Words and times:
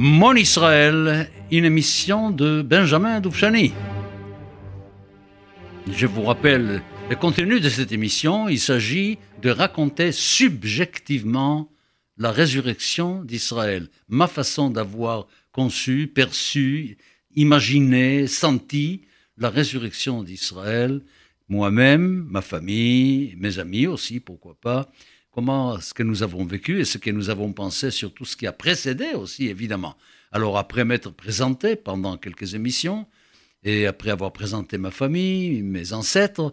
Mon 0.00 0.36
Israël, 0.36 1.28
une 1.50 1.64
émission 1.64 2.30
de 2.30 2.62
Benjamin 2.62 3.20
Doufchani. 3.20 3.72
Je 5.90 6.06
vous 6.06 6.22
rappelle 6.22 6.84
le 7.10 7.16
contenu 7.16 7.58
de 7.58 7.68
cette 7.68 7.90
émission. 7.90 8.48
Il 8.48 8.60
s'agit 8.60 9.18
de 9.42 9.50
raconter 9.50 10.12
subjectivement 10.12 11.68
la 12.16 12.30
résurrection 12.30 13.24
d'Israël, 13.24 13.88
ma 14.06 14.28
façon 14.28 14.70
d'avoir 14.70 15.26
conçu, 15.50 16.06
perçu, 16.06 16.96
imaginé, 17.34 18.28
senti 18.28 19.02
la 19.36 19.50
résurrection 19.50 20.22
d'Israël, 20.22 21.02
moi-même, 21.48 22.24
ma 22.30 22.40
famille, 22.40 23.34
mes 23.36 23.58
amis 23.58 23.88
aussi, 23.88 24.20
pourquoi 24.20 24.54
pas, 24.60 24.88
comment 25.30 25.80
ce 25.80 25.94
que 25.94 26.02
nous 26.02 26.22
avons 26.22 26.44
vécu 26.44 26.80
et 26.80 26.84
ce 26.84 26.98
que 26.98 27.10
nous 27.10 27.30
avons 27.30 27.52
pensé 27.52 27.90
sur 27.90 28.12
tout 28.12 28.24
ce 28.24 28.36
qui 28.36 28.46
a 28.46 28.52
précédé 28.52 29.12
aussi, 29.14 29.48
évidemment. 29.48 29.96
Alors 30.32 30.58
après 30.58 30.84
m'être 30.84 31.10
présenté 31.10 31.76
pendant 31.76 32.16
quelques 32.16 32.54
émissions, 32.54 33.06
et 33.64 33.86
après 33.86 34.10
avoir 34.10 34.32
présenté 34.32 34.78
ma 34.78 34.90
famille, 34.90 35.62
mes 35.62 35.92
ancêtres, 35.92 36.52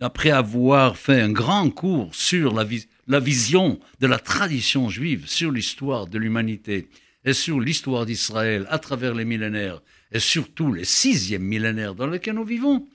après 0.00 0.30
avoir 0.30 0.96
fait 0.96 1.20
un 1.20 1.30
grand 1.30 1.70
cours 1.70 2.14
sur 2.14 2.52
la, 2.52 2.66
la 3.06 3.20
vision 3.20 3.80
de 4.00 4.06
la 4.06 4.18
tradition 4.18 4.90
juive, 4.90 5.26
sur 5.26 5.50
l'histoire 5.50 6.06
de 6.06 6.18
l'humanité 6.18 6.88
et 7.24 7.32
sur 7.32 7.58
l'histoire 7.58 8.06
d'Israël 8.06 8.66
à 8.68 8.78
travers 8.78 9.14
les 9.14 9.24
millénaires, 9.24 9.82
et 10.12 10.20
surtout 10.20 10.72
les 10.72 10.84
sixièmes 10.84 11.42
millénaires 11.42 11.94
dans 11.94 12.06
lesquels 12.06 12.34
nous 12.34 12.44
vivons, 12.44 12.86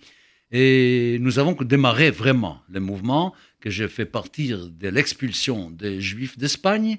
et 0.52 1.18
nous 1.22 1.40
avons 1.40 1.53
démarré 1.53 2.12
vraiment 2.12 2.62
le 2.70 2.80
mouvement 2.80 3.34
que 3.62 3.70
j'ai 3.70 3.88
fait 3.88 4.06
partir 4.06 4.67
de 4.67 4.88
l'expulsion 4.90 5.70
des 5.70 6.02
Juifs 6.02 6.38
d'Espagne, 6.38 6.98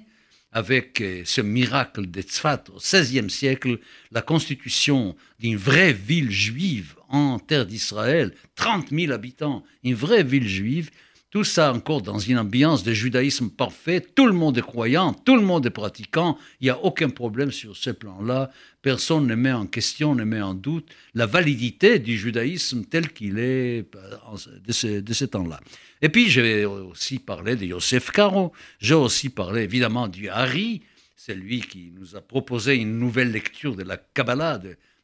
avec 0.53 1.01
euh, 1.01 1.23
ce 1.25 1.41
miracle 1.41 2.09
de 2.09 2.21
Tzfat 2.21 2.63
au 2.73 2.77
XVIe 2.77 3.29
siècle, 3.29 3.79
la 4.11 4.21
constitution 4.21 5.15
d'une 5.39 5.57
vraie 5.57 5.93
ville 5.93 6.31
juive 6.31 6.95
en 7.09 7.39
terre 7.39 7.65
d'Israël, 7.65 8.33
30 8.55 8.89
000 8.91 9.11
habitants, 9.11 9.63
une 9.83 9.95
vraie 9.95 10.23
ville 10.23 10.47
juive, 10.47 10.91
tout 11.33 11.43
ça 11.43 11.73
encore 11.73 12.03
dans 12.03 12.19
une 12.19 12.37
ambiance 12.37 12.83
de 12.83 12.93
judaïsme 12.93 13.49
parfait. 13.49 14.01
Tout 14.01 14.27
le 14.27 14.33
monde 14.33 14.55
est 14.59 14.61
croyant, 14.61 15.15
tout 15.15 15.35
le 15.35 15.41
monde 15.41 15.65
est 15.65 15.71
pratiquant. 15.71 16.37
Il 16.61 16.65
n'y 16.65 16.69
a 16.69 16.77
aucun 16.77 17.09
problème 17.09 17.51
sur 17.51 17.75
ce 17.75 17.89
plan-là. 17.89 18.51
Personne 18.83 19.25
ne 19.25 19.33
met 19.33 19.51
en 19.51 19.65
question, 19.65 20.13
ne 20.13 20.25
met 20.25 20.43
en 20.43 20.53
doute 20.53 20.87
la 21.15 21.25
validité 21.25 21.97
du 21.97 22.19
judaïsme 22.19 22.83
tel 22.85 23.11
qu'il 23.11 23.39
est 23.39 23.83
euh, 23.95 24.37
de 24.63 24.71
ce, 25.13 25.25
temps-là. 25.25 25.59
Et 26.03 26.09
puis, 26.09 26.29
j'ai 26.29 26.65
aussi 26.65 27.17
parlé 27.17 27.55
de 27.55 27.65
Yosef 27.65 28.11
Caro. 28.11 28.53
J'ai 28.77 28.93
aussi 28.93 29.29
parlé 29.29 29.63
évidemment 29.63 30.07
du 30.07 30.29
Hari. 30.29 30.83
C'est 31.15 31.33
lui 31.33 31.61
qui 31.61 31.91
nous 31.99 32.15
a 32.15 32.21
proposé 32.21 32.75
une 32.75 32.99
nouvelle 32.99 33.31
lecture 33.31 33.75
de 33.75 33.81
la 33.81 33.97
Kabbalah, 33.97 34.59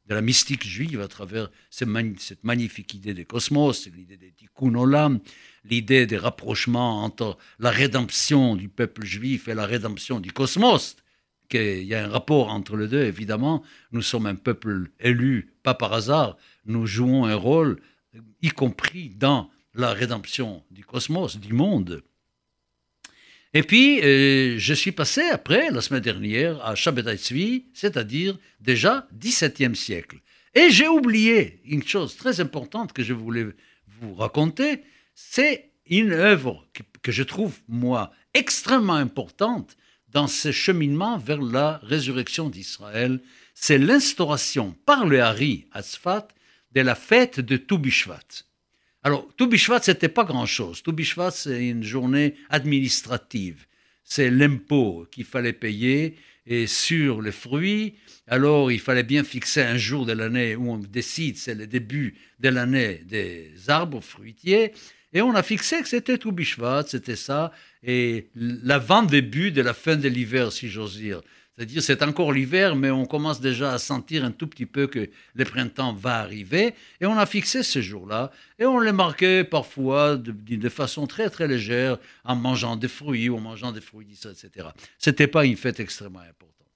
de 0.09 0.15
la 0.15 0.21
mystique 0.21 0.65
juive 0.65 1.01
à 1.01 1.07
travers 1.07 1.49
cette 1.69 2.43
magnifique 2.43 2.93
idée 2.95 3.13
des 3.13 3.25
cosmos, 3.25 3.87
l'idée 3.87 4.17
des 4.17 4.31
tikkun 4.31 4.73
olam, 4.73 5.19
l'idée 5.63 6.07
des 6.07 6.17
rapprochements 6.17 7.03
entre 7.03 7.37
la 7.59 7.69
rédemption 7.69 8.55
du 8.55 8.69
peuple 8.69 9.05
juif 9.05 9.47
et 9.47 9.53
la 9.53 9.67
rédemption 9.67 10.19
du 10.19 10.31
cosmos. 10.33 10.95
Il 11.53 11.83
y 11.83 11.93
a 11.93 12.05
un 12.05 12.09
rapport 12.09 12.49
entre 12.49 12.75
les 12.75 12.87
deux, 12.87 13.03
évidemment. 13.03 13.63
Nous 13.91 14.01
sommes 14.01 14.25
un 14.25 14.35
peuple 14.35 14.89
élu, 14.99 15.53
pas 15.63 15.75
par 15.75 15.93
hasard. 15.93 16.37
Nous 16.65 16.85
jouons 16.87 17.25
un 17.25 17.35
rôle, 17.35 17.79
y 18.41 18.49
compris 18.49 19.09
dans 19.09 19.49
la 19.75 19.93
rédemption 19.93 20.63
du 20.71 20.83
cosmos, 20.83 21.37
du 21.37 21.53
monde. 21.53 22.03
Et 23.53 23.63
puis, 23.63 23.99
euh, 24.01 24.59
je 24.59 24.73
suis 24.75 24.91
passé 24.91 25.21
après, 25.21 25.71
la 25.71 25.81
semaine 25.81 26.03
dernière, 26.03 26.63
à 26.63 26.75
Shabbat 26.75 27.17
c'est-à-dire 27.73 28.37
déjà 28.59 29.07
17e 29.19 29.73
siècle. 29.73 30.17
Et 30.53 30.69
j'ai 30.69 30.87
oublié 30.87 31.59
une 31.65 31.83
chose 31.83 32.15
très 32.15 32.39
importante 32.41 32.93
que 32.93 33.03
je 33.03 33.13
voulais 33.13 33.47
vous 34.01 34.13
raconter, 34.13 34.83
c'est 35.15 35.71
une 35.87 36.11
œuvre 36.11 36.65
que, 37.01 37.11
je 37.11 37.23
trouve, 37.23 37.57
moi, 37.67 38.11
extrêmement 38.33 38.93
importante 38.93 39.75
dans 40.09 40.27
ce 40.27 40.51
cheminement 40.51 41.17
vers 41.17 41.41
la 41.41 41.79
résurrection 41.83 42.49
d'Israël. 42.49 43.19
C'est 43.55 43.77
l'instauration 43.77 44.75
par 44.85 45.05
le 45.05 45.21
Hari 45.21 45.65
Asfat 45.71 46.27
de 46.71 46.81
la 46.81 46.95
fête 46.95 47.39
de 47.39 47.57
Toubishvat. 47.57 48.43
Alors, 49.03 49.27
Toubishvat, 49.37 49.81
ce 49.81 49.91
n'était 49.91 50.09
pas 50.09 50.25
grand-chose. 50.25 50.83
Toubishvat, 50.83 51.31
c'est 51.31 51.67
une 51.67 51.83
journée 51.83 52.35
administrative. 52.49 53.65
C'est 54.03 54.29
l'impôt 54.29 55.07
qu'il 55.11 55.23
fallait 55.23 55.53
payer 55.53 56.17
et 56.45 56.67
sur 56.67 57.21
les 57.21 57.31
fruits. 57.31 57.95
Alors, 58.27 58.71
il 58.71 58.79
fallait 58.79 59.03
bien 59.03 59.23
fixer 59.23 59.61
un 59.61 59.77
jour 59.77 60.05
de 60.05 60.11
l'année 60.11 60.55
où 60.55 60.71
on 60.71 60.77
décide, 60.77 61.37
c'est 61.37 61.55
le 61.55 61.67
début 61.67 62.15
de 62.39 62.49
l'année 62.49 63.01
des 63.05 63.53
arbres 63.67 64.01
fruitiers. 64.01 64.73
Et 65.13 65.21
on 65.21 65.33
a 65.33 65.43
fixé 65.43 65.81
que 65.81 65.87
c'était 65.87 66.17
Toubishvat, 66.17 66.83
c'était 66.87 67.15
ça, 67.15 67.51
et 67.83 68.27
l'avant-début 68.35 69.51
de 69.51 69.61
la 69.61 69.73
fin 69.73 69.95
de 69.95 70.07
l'hiver, 70.07 70.51
si 70.51 70.69
j'ose 70.69 70.97
dire. 70.97 71.21
C'est-à-dire, 71.59 71.83
c'est 71.83 72.03
encore 72.03 72.31
l'hiver, 72.31 72.77
mais 72.77 72.89
on 72.89 73.05
commence 73.05 73.41
déjà 73.41 73.73
à 73.73 73.79
sentir 73.79 74.23
un 74.23 74.31
tout 74.31 74.47
petit 74.47 74.65
peu 74.65 74.87
que 74.87 75.09
le 75.33 75.43
printemps 75.43 75.91
va 75.91 76.19
arriver. 76.19 76.73
Et 77.01 77.05
on 77.05 77.17
a 77.17 77.25
fixé 77.25 77.63
ce 77.63 77.81
jour-là. 77.81 78.31
Et 78.59 78.65
on 78.65 78.79
les 78.79 78.93
marquait 78.93 79.43
parfois 79.43 80.15
de, 80.15 80.31
de, 80.31 80.69
façon 80.69 81.05
très, 81.05 81.29
très 81.29 81.49
légère, 81.49 81.97
en 82.23 82.37
mangeant 82.37 82.77
des 82.77 82.87
fruits 82.87 83.27
ou 83.27 83.35
en 83.35 83.41
mangeant 83.41 83.73
des 83.73 83.81
fruits, 83.81 84.07
etc. 84.09 84.67
Ce 84.97 85.09
n'était 85.09 85.27
pas 85.27 85.43
une 85.43 85.57
fête 85.57 85.81
extrêmement 85.81 86.19
importante. 86.19 86.69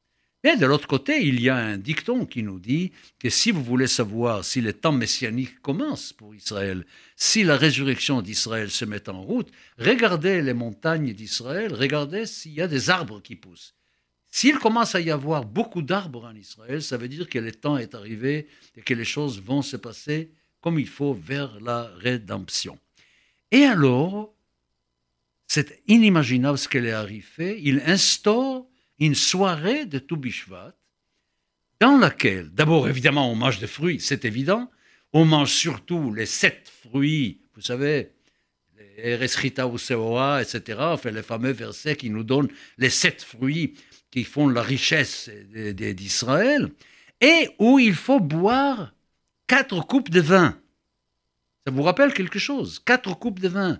Mais 0.43 0.57
de 0.57 0.65
l'autre 0.65 0.89
côté, 0.89 1.25
il 1.25 1.39
y 1.39 1.47
a 1.47 1.55
un 1.55 1.77
dicton 1.77 2.25
qui 2.25 2.43
nous 2.43 2.59
dit 2.59 2.91
que 3.19 3.29
si 3.29 3.51
vous 3.51 3.63
voulez 3.63 3.87
savoir 3.87 4.43
si 4.43 4.59
le 4.59 4.73
temps 4.73 4.91
messianique 4.91 5.61
commence 5.61 6.11
pour 6.11 6.35
Israël, 6.35 6.85
si 7.15 7.45
la 7.45 7.55
résurrection 7.55 8.21
d'Israël 8.21 8.69
se 8.69 8.83
met 8.83 9.07
en 9.07 9.21
route, 9.21 9.49
regardez 9.77 10.41
les 10.41 10.53
montagnes 10.53 11.13
d'Israël, 11.13 11.73
regardez 11.73 12.25
s'il 12.25 12.51
y 12.51 12.61
a 12.61 12.67
des 12.67 12.89
arbres 12.89 13.21
qui 13.21 13.37
poussent. 13.37 13.73
S'il 14.35 14.57
commence 14.57 14.95
à 14.95 14.99
y 14.99 15.11
avoir 15.11 15.45
beaucoup 15.45 15.83
d'arbres 15.83 16.25
en 16.25 16.33
Israël, 16.33 16.81
ça 16.81 16.97
veut 16.97 17.07
dire 17.07 17.29
que 17.29 17.37
le 17.37 17.51
temps 17.51 17.77
est 17.77 17.93
arrivé 17.93 18.47
et 18.75 18.81
que 18.81 18.95
les 18.95 19.05
choses 19.05 19.39
vont 19.39 19.61
se 19.61 19.77
passer 19.77 20.31
comme 20.59 20.79
il 20.79 20.87
faut 20.87 21.13
vers 21.13 21.59
la 21.59 21.91
rédemption. 21.99 22.79
Et 23.51 23.65
alors, 23.65 24.33
c'est 25.45 25.83
inimaginable 25.87 26.57
ce 26.57 26.67
qu'elle 26.67 26.87
est 26.87 26.93
arrivé. 26.93 27.61
Il 27.61 27.83
instaure 27.85 28.65
une 28.97 29.13
soirée 29.13 29.85
de 29.85 29.99
Toubishvat 29.99 30.73
dans 31.79 31.99
laquelle, 31.99 32.49
d'abord 32.49 32.89
évidemment, 32.89 33.31
on 33.31 33.35
mange 33.35 33.59
des 33.59 33.67
fruits, 33.67 33.99
c'est 33.99 34.25
évident. 34.25 34.71
On 35.13 35.25
mange 35.25 35.53
surtout 35.53 36.11
les 36.11 36.25
sept 36.25 36.71
fruits, 36.89 37.39
vous 37.53 37.61
savez, 37.61 38.09
les 38.97 39.15
ou 39.15 39.75
etc. 40.39 40.77
Enfin, 40.79 41.11
les 41.11 41.21
fameux 41.21 41.51
versets 41.51 41.95
qui 41.95 42.09
nous 42.09 42.23
donnent 42.23 42.49
les 42.79 42.89
sept 42.89 43.21
fruits 43.21 43.75
qui 44.13 44.25
font 44.25 44.47
la 44.47 44.61
richesse 44.61 45.27
d'Israël, 45.55 46.69
et 47.19 47.49
où 47.57 47.79
il 47.79 47.95
faut 47.95 48.19
boire 48.19 48.93
quatre 49.47 49.87
coupes 49.87 50.11
de 50.11 50.21
vin. 50.21 50.55
Ça 51.65 51.73
vous 51.73 51.81
rappelle 51.81 52.13
quelque 52.13 52.37
chose? 52.37 52.79
Quatre 52.85 53.17
coupes 53.17 53.39
de 53.39 53.47
vin. 53.47 53.79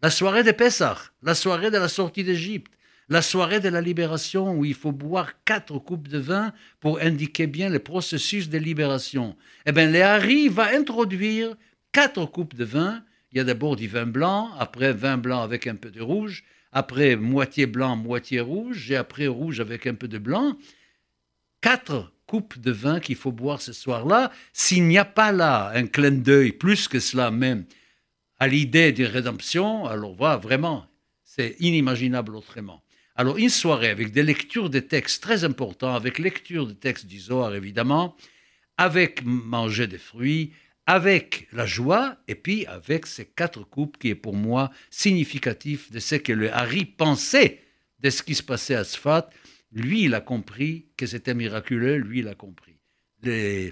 La 0.00 0.10
soirée 0.10 0.44
de 0.44 0.52
Pessah, 0.52 0.96
la 1.24 1.34
soirée 1.34 1.72
de 1.72 1.76
la 1.76 1.88
sortie 1.88 2.22
d'Égypte, 2.22 2.72
la 3.08 3.20
soirée 3.20 3.58
de 3.58 3.68
la 3.68 3.80
libération 3.80 4.54
où 4.54 4.64
il 4.64 4.74
faut 4.74 4.92
boire 4.92 5.32
quatre 5.44 5.76
coupes 5.80 6.06
de 6.06 6.18
vin 6.18 6.52
pour 6.78 7.00
indiquer 7.00 7.48
bien 7.48 7.68
le 7.68 7.80
processus 7.80 8.48
de 8.48 8.58
libération. 8.58 9.36
Eh 9.66 9.72
bien, 9.72 9.90
Léari 9.90 10.50
va 10.50 10.72
introduire 10.72 11.56
quatre 11.90 12.26
coupes 12.26 12.54
de 12.54 12.64
vin. 12.64 13.02
Il 13.32 13.38
y 13.38 13.40
a 13.40 13.44
d'abord 13.44 13.74
du 13.74 13.88
vin 13.88 14.06
blanc, 14.06 14.52
après 14.60 14.92
vin 14.92 15.18
blanc 15.18 15.42
avec 15.42 15.66
un 15.66 15.74
peu 15.74 15.90
de 15.90 16.00
rouge, 16.00 16.44
après 16.72 17.16
moitié 17.16 17.66
blanc, 17.66 17.96
moitié 17.96 18.40
rouge, 18.40 18.90
et 18.90 18.96
après 18.96 19.26
rouge 19.26 19.60
avec 19.60 19.86
un 19.86 19.94
peu 19.94 20.08
de 20.08 20.18
blanc. 20.18 20.56
Quatre 21.60 22.12
coupes 22.26 22.58
de 22.58 22.72
vin 22.72 22.98
qu'il 22.98 23.16
faut 23.16 23.30
boire 23.30 23.60
ce 23.60 23.72
soir-là. 23.72 24.32
S'il 24.52 24.88
n'y 24.88 24.98
a 24.98 25.04
pas 25.04 25.32
là 25.32 25.70
un 25.74 25.86
clin 25.86 26.10
d'œil, 26.10 26.52
plus 26.52 26.88
que 26.88 26.98
cela 26.98 27.30
même, 27.30 27.66
à 28.38 28.48
l'idée 28.48 28.90
de 28.90 29.04
rédemption, 29.04 29.86
alors 29.86 30.14
voilà, 30.14 30.38
vraiment, 30.38 30.86
c'est 31.22 31.56
inimaginable 31.60 32.34
autrement. 32.34 32.82
Alors, 33.14 33.36
une 33.36 33.50
soirée 33.50 33.90
avec 33.90 34.10
des 34.10 34.22
lectures 34.22 34.70
de 34.70 34.80
textes 34.80 35.22
très 35.22 35.44
importants, 35.44 35.94
avec 35.94 36.18
lecture 36.18 36.66
de 36.66 36.72
textes 36.72 37.06
Zohar 37.12 37.54
évidemment, 37.54 38.16
avec 38.78 39.22
manger 39.24 39.86
des 39.86 39.98
fruits, 39.98 40.52
avec 40.86 41.48
la 41.52 41.66
joie 41.66 42.16
et 42.28 42.34
puis 42.34 42.66
avec 42.66 43.06
ces 43.06 43.24
quatre 43.24 43.62
coupes 43.62 43.98
qui 43.98 44.08
est 44.08 44.14
pour 44.14 44.34
moi 44.34 44.70
significatif 44.90 45.90
de 45.92 46.00
ce 46.00 46.16
que 46.16 46.32
le 46.32 46.52
Hari 46.52 46.84
pensait 46.84 47.62
de 48.00 48.10
ce 48.10 48.22
qui 48.22 48.34
se 48.34 48.42
passait 48.42 48.74
à 48.74 48.84
Sfat. 48.84 49.30
Lui, 49.72 50.02
il 50.04 50.14
a 50.14 50.20
compris 50.20 50.86
que 50.96 51.06
c'était 51.06 51.34
miraculeux, 51.34 51.96
lui, 51.96 52.18
il 52.18 52.28
a 52.28 52.34
compris. 52.34 52.76
Le, 53.22 53.70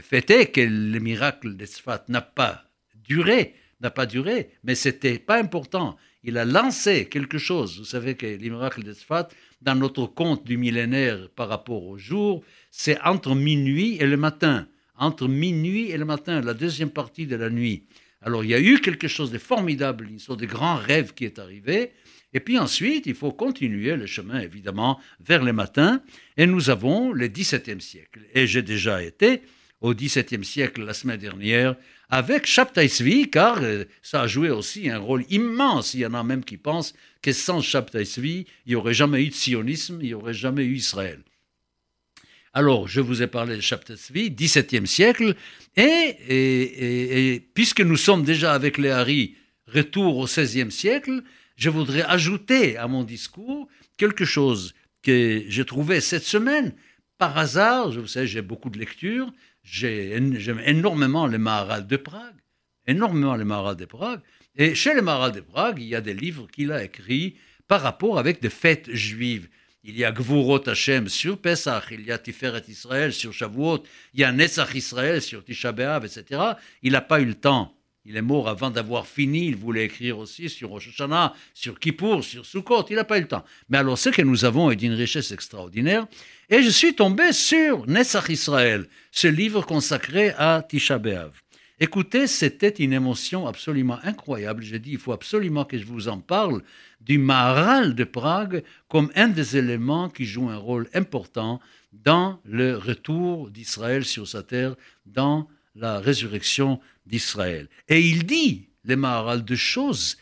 fait 0.00 0.28
est 0.30 0.46
que 0.46 0.60
le 0.60 0.98
miracle 0.98 1.56
de 1.56 1.64
Sfat 1.64 2.04
n'a 2.08 2.20
pas 2.20 2.64
duré, 2.96 3.54
n'a 3.80 3.90
pas 3.90 4.06
duré, 4.06 4.50
mais 4.64 4.74
c'était 4.74 5.20
pas 5.20 5.38
important. 5.38 5.96
Il 6.24 6.38
a 6.38 6.44
lancé 6.44 7.08
quelque 7.08 7.38
chose. 7.38 7.78
Vous 7.78 7.84
savez 7.84 8.16
que 8.16 8.26
les 8.26 8.50
miracles 8.50 8.84
d'Esfat, 8.84 9.28
dans 9.60 9.74
notre 9.74 10.06
compte 10.06 10.44
du 10.44 10.56
millénaire 10.56 11.28
par 11.34 11.48
rapport 11.48 11.84
au 11.84 11.98
jour, 11.98 12.44
c'est 12.70 13.00
entre 13.02 13.34
minuit 13.34 13.96
et 14.00 14.06
le 14.06 14.16
matin. 14.16 14.68
Entre 14.96 15.26
minuit 15.26 15.90
et 15.90 15.96
le 15.96 16.04
matin, 16.04 16.40
la 16.40 16.54
deuxième 16.54 16.90
partie 16.90 17.26
de 17.26 17.36
la 17.36 17.50
nuit. 17.50 17.84
Alors 18.20 18.44
il 18.44 18.50
y 18.50 18.54
a 18.54 18.60
eu 18.60 18.80
quelque 18.80 19.08
chose 19.08 19.30
de 19.30 19.38
formidable, 19.38 20.08
une 20.08 20.18
sorte 20.18 20.40
de 20.40 20.46
grand 20.46 20.76
rêve 20.76 21.12
qui 21.14 21.24
est 21.24 21.38
arrivé. 21.38 21.92
Et 22.34 22.40
puis 22.40 22.58
ensuite, 22.58 23.06
il 23.06 23.14
faut 23.14 23.32
continuer 23.32 23.96
le 23.96 24.06
chemin, 24.06 24.40
évidemment, 24.40 25.00
vers 25.20 25.42
le 25.42 25.52
matin. 25.52 26.02
Et 26.36 26.46
nous 26.46 26.70
avons 26.70 27.12
le 27.12 27.28
XVIIe 27.28 27.80
siècle. 27.80 28.20
Et 28.34 28.46
j'ai 28.46 28.62
déjà 28.62 29.02
été 29.02 29.42
au 29.80 29.94
XVIIe 29.94 30.44
siècle 30.44 30.84
la 30.84 30.94
semaine 30.94 31.18
dernière 31.18 31.74
avec 32.08 32.46
Shabtai 32.46 32.88
car 33.30 33.58
euh, 33.62 33.84
ça 34.02 34.22
a 34.22 34.26
joué 34.26 34.50
aussi 34.50 34.88
un 34.88 34.98
rôle 34.98 35.24
immense. 35.30 35.94
Il 35.94 36.00
y 36.00 36.06
en 36.06 36.14
a 36.14 36.22
même 36.22 36.44
qui 36.44 36.56
pensent 36.56 36.94
que 37.20 37.32
sans 37.32 37.60
Shabtai 37.60 38.04
il 38.16 38.46
n'y 38.66 38.74
aurait 38.74 38.94
jamais 38.94 39.24
eu 39.24 39.28
de 39.28 39.34
sionisme, 39.34 39.98
il 40.00 40.08
n'y 40.08 40.14
aurait 40.14 40.34
jamais 40.34 40.64
eu 40.64 40.74
Israël. 40.74 41.20
Alors, 42.54 42.86
je 42.86 43.00
vous 43.00 43.22
ai 43.22 43.26
parlé 43.28 43.56
de 43.56 43.62
Shabtai 43.62 43.94
XVIIe 44.30 44.86
siècle, 44.86 45.34
et, 45.76 47.48
puisque 47.54 47.80
nous 47.80 47.96
sommes 47.96 48.24
déjà 48.24 48.52
avec 48.52 48.76
les 48.76 48.90
Haris, 48.90 49.36
retour 49.66 50.18
au 50.18 50.26
XVIe 50.26 50.70
siècle, 50.70 51.22
je 51.56 51.70
voudrais 51.70 52.02
ajouter 52.02 52.76
à 52.76 52.88
mon 52.88 53.04
discours 53.04 53.68
quelque 53.96 54.26
chose 54.26 54.74
que 55.02 55.44
j'ai 55.48 55.64
trouvé 55.64 56.00
cette 56.02 56.24
semaine. 56.24 56.74
Par 57.16 57.38
hasard, 57.38 57.90
je 57.90 58.00
vous 58.00 58.06
sais, 58.06 58.26
j'ai 58.26 58.42
beaucoup 58.42 58.68
de 58.68 58.78
lectures, 58.78 59.32
j'aime 59.62 60.60
énormément 60.66 61.26
le 61.26 61.38
Maharal 61.38 61.86
de 61.86 61.96
Prague, 61.96 62.36
énormément 62.86 63.36
le 63.36 63.46
Maharal 63.46 63.76
de 63.76 63.86
Prague. 63.86 64.20
Et 64.56 64.74
chez 64.74 64.92
le 64.92 65.00
Maharal 65.00 65.32
de 65.32 65.40
Prague, 65.40 65.78
il 65.80 65.86
y 65.86 65.94
a 65.94 66.02
des 66.02 66.14
livres 66.14 66.46
qu'il 66.52 66.70
a 66.70 66.84
écrits 66.84 67.36
par 67.66 67.80
rapport 67.80 68.18
avec 68.18 68.42
des 68.42 68.50
fêtes 68.50 68.92
juives. 68.92 69.48
Il 69.84 69.98
y 69.98 70.04
a 70.04 70.12
Gvurot 70.12 70.68
Hashem 70.68 71.08
sur 71.08 71.38
Pesach, 71.38 71.86
il 71.90 72.06
y 72.06 72.12
a 72.12 72.18
Tiferet 72.18 72.62
Israël 72.68 73.12
sur 73.12 73.32
Shavuot, 73.32 73.82
il 74.14 74.20
y 74.20 74.24
a 74.24 74.30
Netzach 74.30 74.72
Israël 74.76 75.20
sur 75.20 75.44
Tisha 75.44 75.72
B'Av, 75.72 76.04
etc. 76.04 76.40
Il 76.82 76.92
n'a 76.92 77.00
pas 77.00 77.20
eu 77.20 77.24
le 77.24 77.34
temps. 77.34 77.74
Il 78.04 78.16
est 78.16 78.22
mort 78.22 78.48
avant 78.48 78.70
d'avoir 78.70 79.06
fini. 79.06 79.46
Il 79.46 79.56
voulait 79.56 79.84
écrire 79.84 80.18
aussi 80.18 80.48
sur 80.48 80.68
Rosh 80.70 80.88
Hashanah, 80.88 81.34
sur 81.52 81.80
Kippour, 81.80 82.22
sur 82.22 82.46
Sukkot. 82.46 82.86
Il 82.90 82.96
n'a 82.96 83.04
pas 83.04 83.18
eu 83.18 83.22
le 83.22 83.28
temps. 83.28 83.44
Mais 83.68 83.78
alors, 83.78 83.98
ce 83.98 84.08
que 84.10 84.22
nous 84.22 84.44
avons 84.44 84.70
est 84.70 84.76
d'une 84.76 84.94
richesse 84.94 85.32
extraordinaire. 85.32 86.06
Et 86.48 86.62
je 86.62 86.70
suis 86.70 86.94
tombé 86.94 87.32
sur 87.32 87.86
Netzach 87.88 88.28
Israël, 88.28 88.86
ce 89.10 89.26
livre 89.26 89.62
consacré 89.62 90.30
à 90.36 90.64
Tisha 90.68 90.98
B'Av. 90.98 91.32
Écoutez, 91.82 92.28
c'était 92.28 92.68
une 92.68 92.92
émotion 92.92 93.48
absolument 93.48 93.98
incroyable. 94.04 94.62
J'ai 94.62 94.78
dit, 94.78 94.92
il 94.92 94.98
faut 94.98 95.10
absolument 95.10 95.64
que 95.64 95.76
je 95.76 95.84
vous 95.84 96.06
en 96.06 96.20
parle 96.20 96.62
du 97.00 97.18
Maharal 97.18 97.96
de 97.96 98.04
Prague 98.04 98.62
comme 98.86 99.10
un 99.16 99.26
des 99.26 99.56
éléments 99.56 100.08
qui 100.08 100.24
joue 100.24 100.48
un 100.48 100.58
rôle 100.58 100.88
important 100.94 101.58
dans 101.92 102.38
le 102.44 102.76
retour 102.78 103.50
d'Israël 103.50 104.04
sur 104.04 104.28
sa 104.28 104.44
terre, 104.44 104.76
dans 105.06 105.48
la 105.74 105.98
résurrection 105.98 106.78
d'Israël. 107.04 107.68
Et 107.88 108.00
il 108.00 108.26
dit, 108.26 108.68
le 108.84 108.94
Maharal, 108.94 109.44
de 109.44 109.56
choses 109.56 110.18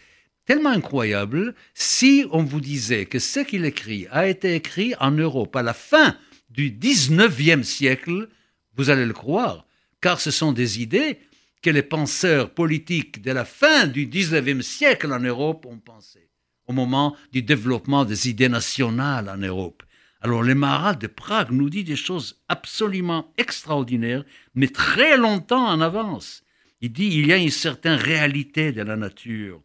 tellement 0.47 0.71
incroyables, 0.71 1.55
si 1.75 2.25
on 2.31 2.43
vous 2.43 2.63
disait 2.63 3.05
que 3.05 3.19
ce 3.19 3.41
qu'il 3.41 3.67
écrit 3.67 4.07
a 4.11 4.27
été 4.29 4.55
écrit 4.55 4.95
en 4.99 5.11
Europe 5.11 5.55
à 5.55 5.63
la 5.63 5.75
fin 5.75 6.17
du 6.49 6.71
19e 6.71 7.65
siècle, 7.65 8.31
vous 8.77 8.89
allez 8.89 9.05
le 9.05 9.13
croire, 9.13 9.67
car 10.01 10.23
ce 10.23 10.31
sont 10.31 10.53
des 10.53 10.81
idées 10.81 11.19
que 11.63 11.71
les 11.71 11.83
penseurs 11.83 12.51
politiques 12.51 13.23
de 13.23 13.33
la 13.33 13.45
fin 13.45 13.87
du 13.87 14.07
19e 14.07 14.63
siècle 14.63 15.13
en 15.13 15.21
Europe 15.21 15.67
ont 15.67 15.79
pensé, 15.79 16.31
au 16.67 16.73
moment 16.73 17.17
du 17.33 17.43
développement 17.43 18.05
des 18.05 18.29
idées 18.29 18.49
nationales 18.49 19.29
en 19.29 19.37
Europe. 19.37 19.83
Alors, 20.23 20.43
le 20.43 20.55
Maharal 20.55 20.99
de 20.99 21.07
Prague 21.07 21.51
nous 21.51 21.71
dit 21.71 21.85
des 21.85 21.97
choses 21.97 22.43
absolument 22.49 23.33
extraordinaires, 23.39 24.25
mais 24.55 24.69
très 24.69 25.17
longtemps 25.17 25.67
en 25.67 25.81
avance. 25.81 26.43
Il 26.83 26.93
dit 26.93 27.09
il 27.13 27.27
y 27.27 27.33
a 27.33 27.37
une 27.37 27.51
certaine 27.51 27.99
réalité 27.99 28.73
de 28.73 28.83
la 28.83 28.97
nature. 28.97 29.63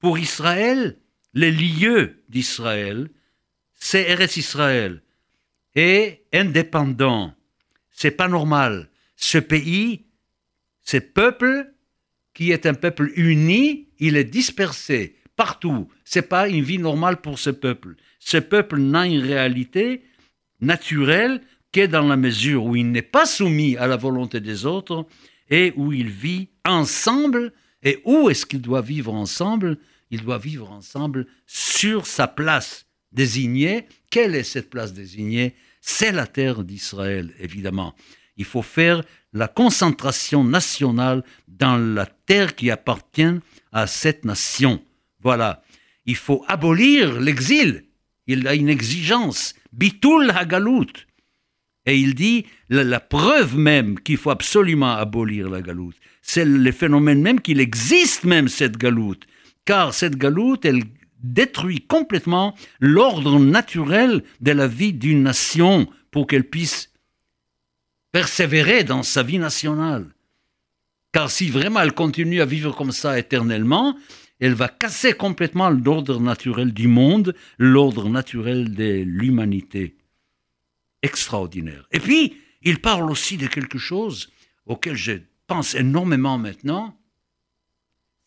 Pour 0.00 0.18
Israël, 0.18 0.98
les 1.32 1.50
lieux 1.50 2.22
d'Israël, 2.28 3.08
c'est 3.74 4.10
Eretz 4.10 4.36
Israël. 4.36 5.02
Et 5.74 6.24
indépendant, 6.32 7.34
c'est 7.90 8.10
pas 8.10 8.28
normal. 8.28 8.90
Ce 9.16 9.38
pays, 9.38 10.06
ce 10.84 10.98
peuple, 10.98 11.72
qui 12.34 12.50
est 12.52 12.66
un 12.66 12.74
peuple 12.74 13.10
uni, 13.16 13.88
il 13.98 14.16
est 14.16 14.24
dispersé 14.24 15.16
partout. 15.36 15.88
C'est 16.04 16.28
pas 16.28 16.48
une 16.48 16.62
vie 16.62 16.78
normale 16.78 17.20
pour 17.20 17.38
ce 17.38 17.50
peuple. 17.50 17.96
Ce 18.18 18.36
peuple 18.36 18.78
n'a 18.78 19.06
une 19.06 19.22
réalité 19.22 20.02
naturelle 20.60 21.40
que 21.72 21.86
dans 21.86 22.06
la 22.06 22.16
mesure 22.16 22.64
où 22.64 22.76
il 22.76 22.90
n'est 22.90 23.02
pas 23.02 23.26
soumis 23.26 23.76
à 23.76 23.86
la 23.86 23.96
volonté 23.96 24.40
des 24.40 24.66
autres 24.66 25.06
et 25.50 25.72
où 25.76 25.92
il 25.92 26.08
vit 26.08 26.48
ensemble. 26.64 27.52
Et 27.82 28.00
où 28.04 28.30
est-ce 28.30 28.46
qu'il 28.46 28.60
doit 28.60 28.80
vivre 28.80 29.12
ensemble? 29.12 29.78
Il 30.10 30.22
doit 30.22 30.38
vivre 30.38 30.70
ensemble 30.70 31.26
sur 31.46 32.06
sa 32.06 32.28
place 32.28 32.86
désignée. 33.12 33.86
Quelle 34.10 34.34
est 34.34 34.44
cette 34.44 34.70
place 34.70 34.92
désignée? 34.92 35.54
C'est 35.80 36.12
la 36.12 36.26
terre 36.26 36.64
d'Israël, 36.64 37.34
évidemment. 37.40 37.94
Il 38.36 38.44
faut 38.44 38.62
faire 38.62 39.02
la 39.34 39.48
concentration 39.48 40.44
nationale 40.44 41.22
dans 41.48 41.76
la 41.76 42.06
terre 42.06 42.54
qui 42.54 42.70
appartient 42.70 43.40
à 43.72 43.86
cette 43.86 44.24
nation. 44.24 44.82
Voilà. 45.22 45.62
Il 46.06 46.16
faut 46.16 46.44
abolir 46.48 47.20
l'exil. 47.20 47.84
Il 48.26 48.46
a 48.48 48.54
une 48.54 48.68
exigence. 48.68 49.54
Bitul 49.72 50.30
hagalut. 50.30 51.06
Et 51.86 51.98
il 51.98 52.14
dit 52.14 52.46
la, 52.70 53.00
preuve 53.00 53.58
même 53.58 53.98
qu'il 54.00 54.16
faut 54.16 54.30
absolument 54.30 54.94
abolir 54.94 55.50
la 55.50 55.60
galoute, 55.60 55.96
c'est 56.22 56.44
le 56.44 56.72
phénomène 56.72 57.20
même 57.20 57.40
qu'il 57.40 57.60
existe 57.60 58.24
même 58.24 58.48
cette 58.48 58.78
galoute, 58.78 59.26
car 59.66 59.92
cette 59.92 60.16
galoute, 60.16 60.64
elle 60.64 60.84
détruit 61.22 61.80
complètement 61.80 62.54
l'ordre 62.80 63.38
naturel 63.38 64.22
de 64.40 64.52
la 64.52 64.66
vie 64.66 64.94
d'une 64.94 65.22
nation 65.22 65.86
pour 66.10 66.26
qu'elle 66.26 66.44
puisse 66.44 66.90
persévérer 68.14 68.84
dans 68.84 69.02
sa 69.02 69.24
vie 69.24 69.40
nationale. 69.40 70.06
Car 71.10 71.32
si 71.32 71.50
vraiment 71.50 71.80
elle 71.80 71.94
continue 71.94 72.40
à 72.40 72.46
vivre 72.46 72.70
comme 72.70 72.92
ça 72.92 73.18
éternellement, 73.18 73.98
elle 74.38 74.54
va 74.54 74.68
casser 74.68 75.14
complètement 75.14 75.68
l'ordre 75.68 76.20
naturel 76.20 76.72
du 76.72 76.86
monde, 76.86 77.34
l'ordre 77.58 78.08
naturel 78.08 78.72
de 78.72 79.02
l'humanité 79.04 79.96
extraordinaire. 81.02 81.88
Et 81.90 81.98
puis, 81.98 82.36
il 82.62 82.80
parle 82.80 83.10
aussi 83.10 83.36
de 83.36 83.48
quelque 83.48 83.78
chose 83.78 84.30
auquel 84.64 84.94
je 84.94 85.14
pense 85.48 85.74
énormément 85.74 86.38
maintenant, 86.38 86.96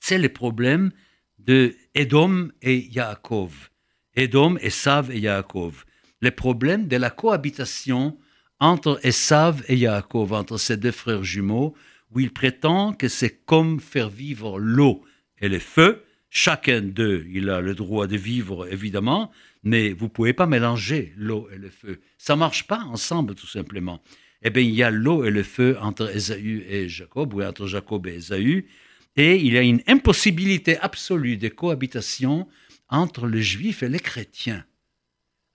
c'est 0.02 0.18
le 0.18 0.28
problème 0.28 0.92
de 1.40 1.78
Edom 1.96 2.52
et 2.62 2.90
Yaakov. 2.94 3.70
Edom, 4.16 4.58
Esav 4.60 5.12
et 5.12 5.20
Yaakov. 5.20 5.86
Le 6.20 6.32
problème 6.32 6.90
de 6.90 6.98
la 6.98 7.10
cohabitation 7.10 8.18
entre 8.60 9.00
Esav 9.04 9.64
et 9.68 9.78
Yaakov, 9.78 10.34
entre 10.34 10.58
ces 10.58 10.78
deux 10.78 10.92
frères 10.92 11.24
jumeaux, 11.24 11.76
où 12.12 12.20
il 12.20 12.32
prétend 12.32 12.94
que 12.94 13.08
c'est 13.08 13.46
comme 13.46 13.80
faire 13.80 14.10
vivre 14.10 14.60
l'eau 14.60 15.04
et 15.40 15.50
le 15.50 15.60
feu. 15.60 16.04
Chacun 16.30 16.82
d'eux, 16.82 17.26
il 17.32 17.50
a 17.50 17.62
le 17.62 17.74
droit 17.74 18.08
de 18.08 18.18
vivre, 18.18 18.68
évidemment, 18.72 19.32
mais 19.64 19.94
vous 19.94 20.06
ne 20.06 20.10
pouvez 20.10 20.34
pas 20.34 20.46
mélanger 20.46 21.14
l'eau 21.16 21.48
et 21.54 21.58
le 21.58 21.70
feu. 21.70 22.00
Ça 22.18 22.36
marche 22.36 22.68
pas 22.68 22.80
ensemble, 22.80 23.36
tout 23.36 23.48
simplement. 23.48 24.02
Eh 24.44 24.50
bien, 24.50 24.64
il 24.64 24.74
y 24.74 24.84
a 24.84 24.92
l'eau 24.92 25.24
et 25.24 25.32
le 25.32 25.44
feu 25.44 25.78
entre 25.82 26.16
Ésaü 26.16 26.66
et 26.70 26.90
Jacob, 26.90 27.34
ou 27.34 27.42
entre 27.42 27.66
Jacob 27.66 28.08
et 28.08 28.16
Ésaü, 28.16 28.68
et 29.16 29.36
il 29.38 29.54
y 29.54 29.58
a 29.58 29.62
une 29.62 29.82
impossibilité 29.88 30.78
absolue 30.78 31.38
de 31.38 31.50
cohabitation 31.50 32.48
entre 32.90 33.28
les 33.28 33.42
juifs 33.42 33.84
et 33.84 33.90
les 33.90 34.00
chrétiens. 34.00 34.64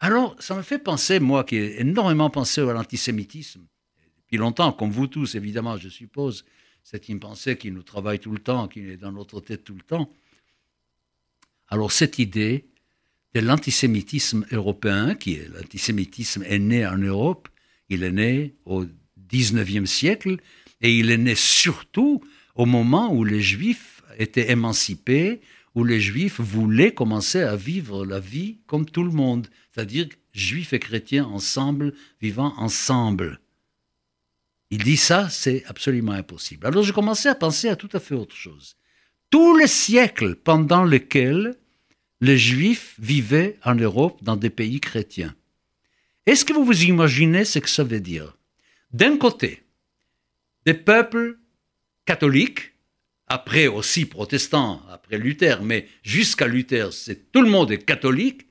Alors, 0.04 0.34
ça 0.40 0.56
me 0.56 0.62
fait 0.62 0.80
penser, 0.80 1.20
moi 1.20 1.44
qui 1.44 1.54
ai 1.54 1.80
énormément 1.80 2.28
pensé 2.28 2.60
à 2.60 2.72
l'antisémitisme, 2.72 3.64
depuis 4.16 4.36
longtemps, 4.36 4.72
comme 4.72 4.90
vous 4.90 5.06
tous, 5.06 5.36
évidemment, 5.36 5.76
je 5.76 5.88
suppose, 5.88 6.44
c'est 6.82 7.08
une 7.08 7.20
pensée 7.20 7.56
qui 7.56 7.70
nous 7.70 7.84
travaille 7.84 8.18
tout 8.18 8.32
le 8.32 8.40
temps, 8.40 8.66
qui 8.66 8.80
est 8.80 8.96
dans 8.96 9.12
notre 9.12 9.40
tête 9.40 9.62
tout 9.62 9.76
le 9.76 9.82
temps. 9.82 10.10
Alors, 11.68 11.92
cette 11.92 12.18
idée 12.18 12.66
de 13.32 13.38
l'antisémitisme 13.38 14.44
européen, 14.50 15.14
qui 15.14 15.34
est 15.34 15.48
l'antisémitisme 15.54 16.42
est 16.48 16.58
né 16.58 16.84
en 16.84 16.98
Europe, 16.98 17.48
il 17.88 18.02
est 18.02 18.10
né 18.10 18.56
au 18.64 18.84
XIXe 19.28 19.88
siècle, 19.88 20.38
et 20.80 20.98
il 20.98 21.12
est 21.12 21.16
né 21.16 21.36
surtout 21.36 22.24
au 22.56 22.66
moment 22.66 23.14
où 23.14 23.22
les 23.22 23.40
Juifs 23.40 24.02
étaient 24.18 24.50
émancipés, 24.50 25.42
où 25.74 25.84
les 25.84 26.00
Juifs 26.00 26.40
voulaient 26.40 26.92
commencer 26.92 27.40
à 27.40 27.56
vivre 27.56 28.04
la 28.04 28.20
vie 28.20 28.58
comme 28.66 28.86
tout 28.86 29.04
le 29.04 29.10
monde, 29.10 29.48
c'est-à-dire 29.70 30.08
Juifs 30.32 30.72
et 30.72 30.78
chrétiens 30.78 31.24
ensemble, 31.24 31.94
vivant 32.20 32.54
ensemble. 32.58 33.40
Il 34.70 34.84
dit 34.84 34.96
ça, 34.96 35.28
c'est 35.28 35.64
absolument 35.66 36.12
impossible. 36.12 36.66
Alors 36.66 36.82
je 36.82 36.92
commençais 36.92 37.28
à 37.28 37.34
penser 37.34 37.68
à 37.68 37.76
tout 37.76 37.90
à 37.92 38.00
fait 38.00 38.14
autre 38.14 38.36
chose. 38.36 38.76
tous 39.32 39.56
les 39.56 39.66
siècles 39.66 40.34
pendant 40.36 40.84
lesquels 40.84 41.56
les 42.20 42.36
Juifs 42.36 42.94
vivaient 42.98 43.58
en 43.64 43.74
Europe 43.74 44.22
dans 44.22 44.36
des 44.36 44.50
pays 44.50 44.78
chrétiens. 44.78 45.34
Est-ce 46.26 46.44
que 46.44 46.52
vous 46.52 46.66
vous 46.66 46.84
imaginez 46.84 47.46
ce 47.46 47.58
que 47.58 47.70
ça 47.70 47.82
veut 47.82 47.98
dire? 47.98 48.36
D'un 48.92 49.16
côté, 49.16 49.62
des 50.66 50.74
peuples 50.74 51.38
catholiques, 52.04 52.71
après 53.32 53.66
aussi 53.66 54.04
protestants, 54.04 54.82
après 54.90 55.16
Luther, 55.16 55.62
mais 55.62 55.88
jusqu'à 56.02 56.46
Luther, 56.46 56.92
c'est 56.92 57.32
tout 57.32 57.40
le 57.40 57.48
monde 57.48 57.72
est 57.72 57.82
catholique, 57.82 58.42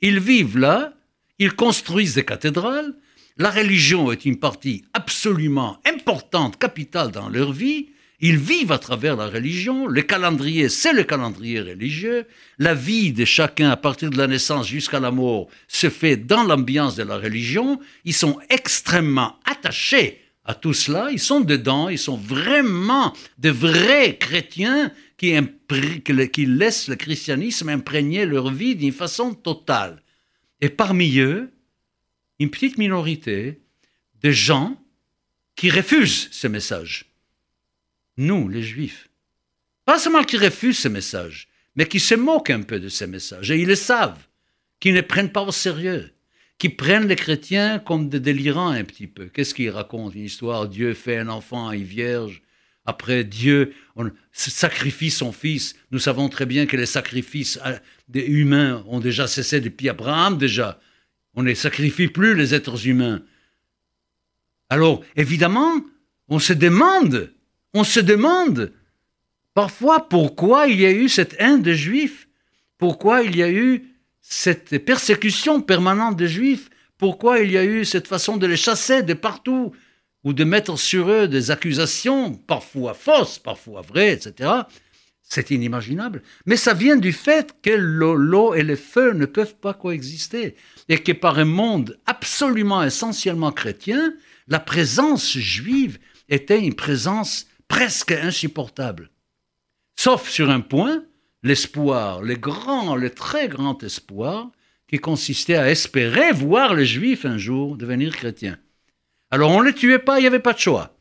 ils 0.00 0.18
vivent 0.18 0.58
là, 0.58 0.92
ils 1.38 1.52
construisent 1.52 2.16
des 2.16 2.24
cathédrales, 2.24 2.94
la 3.36 3.50
religion 3.50 4.10
est 4.10 4.24
une 4.24 4.40
partie 4.40 4.84
absolument 4.92 5.78
importante, 5.86 6.58
capitale 6.58 7.12
dans 7.12 7.28
leur 7.28 7.52
vie, 7.52 7.90
ils 8.18 8.36
vivent 8.36 8.72
à 8.72 8.78
travers 8.78 9.14
la 9.14 9.28
religion. 9.28 9.86
Le 9.86 10.02
calendrier, 10.02 10.68
c'est 10.68 10.92
le 10.92 11.04
calendrier 11.04 11.60
religieux. 11.60 12.26
La 12.58 12.74
vie 12.74 13.12
de 13.12 13.24
chacun, 13.24 13.70
à 13.70 13.76
partir 13.76 14.08
de 14.10 14.16
la 14.16 14.26
naissance 14.26 14.66
jusqu'à 14.66 14.98
la 14.98 15.10
mort, 15.10 15.48
se 15.68 15.90
fait 15.90 16.16
dans 16.16 16.42
l'ambiance 16.42 16.96
de 16.96 17.02
la 17.02 17.18
religion. 17.18 17.78
Ils 18.04 18.14
sont 18.14 18.38
extrêmement 18.50 19.36
attachés 19.44 20.23
à 20.44 20.54
tout 20.54 20.74
cela. 20.74 21.10
Ils 21.10 21.20
sont 21.20 21.40
dedans. 21.40 21.88
Ils 21.88 21.98
sont 21.98 22.16
vraiment 22.16 23.12
de 23.38 23.50
vrais 23.50 24.16
chrétiens 24.16 24.92
qui, 25.16 25.32
laissent 26.46 26.88
le 26.88 26.96
christianisme 26.96 27.68
imprégner 27.68 28.26
leur 28.26 28.50
vie 28.50 28.76
d'une 28.76 28.92
façon 28.92 29.34
totale. 29.34 30.02
Et 30.60 30.68
parmi 30.68 31.18
eux, 31.18 31.50
une 32.38 32.50
petite 32.50 32.78
minorité 32.78 33.60
de 34.22 34.30
gens 34.30 34.80
qui 35.56 35.70
refusent 35.70 36.28
ce 36.30 36.48
message 36.48 37.06
nous, 38.16 38.48
les 38.48 38.62
Juifs. 38.62 39.08
Pas 39.84 39.98
seulement 39.98 40.24
qui 40.24 40.36
refusent 40.36 40.78
ce 40.78 40.88
message, 40.88 41.48
mais 41.74 41.86
qui 41.86 42.00
se 42.00 42.14
moquent 42.14 42.50
un 42.50 42.62
peu 42.62 42.80
de 42.80 42.88
ces 42.88 43.06
messages, 43.06 43.50
et 43.50 43.58
ils 43.58 43.66
le 43.66 43.74
savent, 43.74 44.26
qui 44.80 44.92
ne 44.92 45.00
prennent 45.00 45.32
pas 45.32 45.42
au 45.42 45.52
sérieux, 45.52 46.12
qui 46.58 46.68
prennent 46.68 47.08
les 47.08 47.16
chrétiens 47.16 47.78
comme 47.78 48.08
des 48.08 48.20
délirants 48.20 48.70
un 48.70 48.84
petit 48.84 49.06
peu. 49.06 49.26
Qu'est-ce 49.26 49.54
qu'ils 49.54 49.70
racontent? 49.70 50.14
Une 50.14 50.24
histoire, 50.24 50.68
Dieu 50.68 50.94
fait 50.94 51.18
un 51.18 51.28
enfant 51.28 51.68
à 51.68 51.76
une 51.76 51.84
vierge, 51.84 52.42
après 52.84 53.24
Dieu 53.24 53.74
on 53.96 54.10
sacrifie 54.32 55.10
son 55.10 55.32
fils. 55.32 55.74
Nous 55.90 55.98
savons 55.98 56.28
très 56.28 56.46
bien 56.46 56.66
que 56.66 56.76
les 56.76 56.86
sacrifices 56.86 57.58
euh, 57.66 57.76
des 58.08 58.24
humains 58.24 58.84
ont 58.86 59.00
déjà 59.00 59.26
cessé 59.26 59.60
depuis 59.60 59.88
Abraham 59.88 60.38
déjà. 60.38 60.80
On 61.34 61.42
ne 61.42 61.54
sacrifie 61.54 62.08
plus 62.08 62.34
les 62.34 62.54
êtres 62.54 62.86
humains. 62.86 63.22
Alors, 64.70 65.04
évidemment, 65.16 65.84
on 66.28 66.38
se 66.38 66.52
demande 66.52 67.34
on 67.74 67.82
se 67.82 68.00
demande 68.00 68.72
parfois 69.52 70.08
pourquoi 70.08 70.68
il 70.68 70.80
y 70.80 70.86
a 70.86 70.92
eu 70.92 71.08
cette 71.08 71.34
haine 71.38 71.60
des 71.60 71.74
Juifs, 71.74 72.28
pourquoi 72.78 73.22
il 73.22 73.36
y 73.36 73.42
a 73.42 73.50
eu 73.50 73.93
cette 74.26 74.78
persécution 74.84 75.60
permanente 75.60 76.16
des 76.16 76.28
Juifs, 76.28 76.70
pourquoi 76.96 77.40
il 77.40 77.50
y 77.52 77.58
a 77.58 77.64
eu 77.64 77.84
cette 77.84 78.08
façon 78.08 78.38
de 78.38 78.46
les 78.46 78.56
chasser 78.56 79.02
de 79.02 79.12
partout, 79.12 79.72
ou 80.24 80.32
de 80.32 80.44
mettre 80.44 80.78
sur 80.78 81.10
eux 81.10 81.28
des 81.28 81.50
accusations, 81.50 82.34
parfois 82.34 82.94
fausses, 82.94 83.38
parfois 83.38 83.82
vraies, 83.82 84.14
etc. 84.14 84.50
C'est 85.22 85.50
inimaginable. 85.50 86.22
Mais 86.46 86.56
ça 86.56 86.72
vient 86.72 86.96
du 86.96 87.12
fait 87.12 87.54
que 87.62 87.70
l'eau 87.70 88.54
et 88.54 88.62
le 88.62 88.76
feu 88.76 89.12
ne 89.12 89.26
peuvent 89.26 89.56
pas 89.56 89.74
coexister. 89.74 90.56
Et 90.88 90.98
que 90.98 91.12
par 91.12 91.38
un 91.38 91.44
monde 91.44 91.98
absolument 92.06 92.82
essentiellement 92.82 93.52
chrétien, 93.52 94.14
la 94.48 94.60
présence 94.60 95.36
juive 95.36 95.98
était 96.30 96.60
une 96.60 96.74
présence 96.74 97.46
presque 97.68 98.12
insupportable. 98.12 99.10
Sauf 99.96 100.30
sur 100.30 100.48
un 100.48 100.60
point, 100.60 101.04
l'espoir, 101.44 102.22
le 102.22 102.34
grand, 102.34 102.96
le 102.96 103.10
très 103.10 103.48
grand 103.48 103.80
espoir, 103.84 104.50
qui 104.88 104.98
consistait 104.98 105.56
à 105.56 105.70
espérer 105.70 106.32
voir 106.32 106.74
les 106.74 106.86
Juifs 106.86 107.24
un 107.24 107.38
jour 107.38 107.76
devenir 107.76 108.16
chrétiens. 108.16 108.58
Alors 109.30 109.50
on 109.50 109.62
ne 109.62 109.68
les 109.68 109.74
tuait 109.74 109.98
pas, 109.98 110.18
il 110.18 110.22
n'y 110.22 110.26
avait 110.26 110.40
pas 110.40 110.54
de 110.54 110.58
choix. 110.58 110.96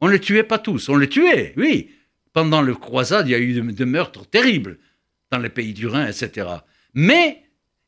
On 0.00 0.08
ne 0.08 0.12
les 0.12 0.20
tuait 0.20 0.42
pas 0.42 0.58
tous, 0.58 0.88
on 0.88 0.96
les 0.96 1.08
tuait, 1.08 1.54
oui. 1.56 1.90
Pendant 2.32 2.60
le 2.60 2.74
croisade, 2.74 3.28
il 3.28 3.32
y 3.32 3.34
a 3.34 3.38
eu 3.38 3.60
des 3.60 3.84
meurtres 3.86 4.28
terribles 4.28 4.78
dans 5.30 5.38
les 5.38 5.48
pays 5.48 5.72
du 5.72 5.86
Rhin, 5.86 6.06
etc. 6.06 6.48
Mais 6.92 7.42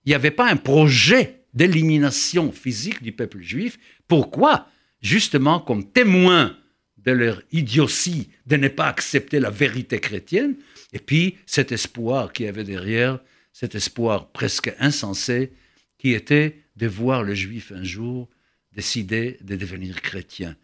il 0.05 0.09
n'y 0.09 0.15
avait 0.15 0.31
pas 0.31 0.51
un 0.51 0.57
projet 0.57 1.43
d'élimination 1.53 2.51
physique 2.51 3.03
du 3.03 3.13
peuple 3.13 3.43
juif. 3.43 3.79
Pourquoi? 4.07 4.69
Justement 5.03 5.61
comme 5.61 5.91
témoin 5.91 6.57
de 6.97 7.13
leur 7.13 7.43
idiotie 7.53 8.31
de 8.47 8.57
ne 8.57 8.69
pas 8.69 8.87
accepter 8.87 9.39
la 9.39 9.51
vérité 9.51 10.01
chrétienne, 10.01 10.57
et 10.93 10.99
puis 10.99 11.37
cet 11.47 11.73
espoir 11.73 12.33
qui 12.33 12.47
avait 12.47 12.65
derrière, 12.65 13.21
cet 13.53 13.75
espoir 13.75 14.29
presque 14.31 14.73
insensé, 14.79 15.53
qui 15.99 16.13
était 16.13 16.63
de 16.77 16.87
voir 16.87 17.23
le 17.23 17.35
juif 17.35 17.73
un 17.75 17.83
jour 17.83 18.29
décider 18.73 19.39
de 19.43 19.57
devenir 19.57 20.01
chrétien. 20.01 20.57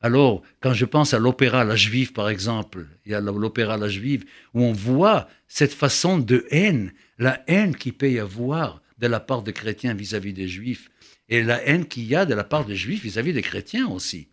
Alors, 0.00 0.42
quand 0.60 0.74
je 0.74 0.84
pense 0.84 1.12
à 1.12 1.18
l'opéra 1.18 1.64
La 1.64 1.74
Juive, 1.76 2.12
par 2.12 2.28
exemple, 2.28 2.86
y 3.04 3.14
a 3.14 3.20
l'opéra 3.20 3.76
La 3.76 3.88
Juive, 3.88 4.24
où 4.54 4.62
on 4.62 4.72
voit 4.72 5.28
cette 5.48 5.74
façon 5.74 6.18
de 6.18 6.46
haine, 6.50 6.92
la 7.18 7.42
haine 7.48 7.74
qui 7.74 7.90
peut 7.90 8.10
y 8.10 8.20
avoir 8.20 8.80
de 8.98 9.08
la 9.08 9.20
part 9.20 9.42
des 9.42 9.52
chrétiens 9.52 9.94
vis-à-vis 9.94 10.32
des 10.32 10.48
juifs, 10.48 10.88
et 11.28 11.42
la 11.42 11.62
haine 11.66 11.86
qu'il 11.86 12.04
y 12.04 12.14
a 12.14 12.26
de 12.26 12.34
la 12.34 12.44
part 12.44 12.64
des 12.64 12.76
juifs 12.76 13.02
vis-à-vis 13.02 13.32
des 13.32 13.42
chrétiens 13.42 13.88
aussi. 13.88 14.28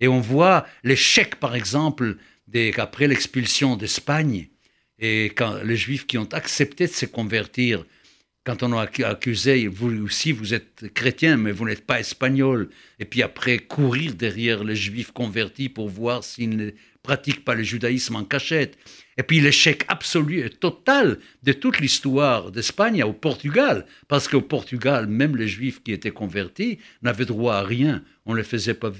Et 0.00 0.08
on 0.08 0.20
voit 0.20 0.66
l'échec, 0.82 1.36
par 1.36 1.54
exemple, 1.54 2.16
après 2.78 3.06
l'expulsion 3.06 3.76
d'Espagne, 3.76 4.48
et 5.02 5.32
quand 5.34 5.62
les 5.64 5.76
Juifs 5.76 6.06
qui 6.06 6.16
ont 6.16 6.28
accepté 6.32 6.86
de 6.86 6.92
se 6.92 7.06
convertir, 7.06 7.84
quand 8.44 8.62
on 8.62 8.72
a 8.72 8.88
accusé, 9.04 9.66
vous 9.66 10.04
aussi, 10.04 10.30
vous 10.30 10.54
êtes 10.54 10.92
chrétien, 10.94 11.36
mais 11.36 11.50
vous 11.50 11.66
n'êtes 11.66 11.84
pas 11.84 11.98
espagnol, 11.98 12.70
et 13.00 13.04
puis 13.04 13.22
après 13.22 13.58
courir 13.58 14.14
derrière 14.14 14.62
les 14.62 14.76
Juifs 14.76 15.10
convertis 15.10 15.68
pour 15.68 15.88
voir 15.88 16.22
s'ils 16.22 16.56
ne 16.56 16.70
pratiquent 17.02 17.44
pas 17.44 17.54
le 17.54 17.64
judaïsme 17.64 18.14
en 18.14 18.24
cachette. 18.24 18.78
Et 19.18 19.22
puis 19.22 19.40
l'échec 19.40 19.84
absolu 19.88 20.44
et 20.44 20.50
total 20.50 21.18
de 21.42 21.52
toute 21.52 21.80
l'histoire 21.80 22.50
d'Espagne 22.50 23.02
au 23.02 23.12
Portugal, 23.12 23.86
parce 24.08 24.28
qu'au 24.28 24.40
Portugal, 24.40 25.06
même 25.06 25.36
les 25.36 25.48
Juifs 25.48 25.82
qui 25.82 25.92
étaient 25.92 26.10
convertis 26.10 26.78
n'avaient 27.02 27.26
droit 27.26 27.56
à 27.56 27.62
rien. 27.62 28.02
On 28.24 28.32
ne 28.32 28.38
les 28.38 28.44
faisait 28.44 28.74
pas 28.74 28.92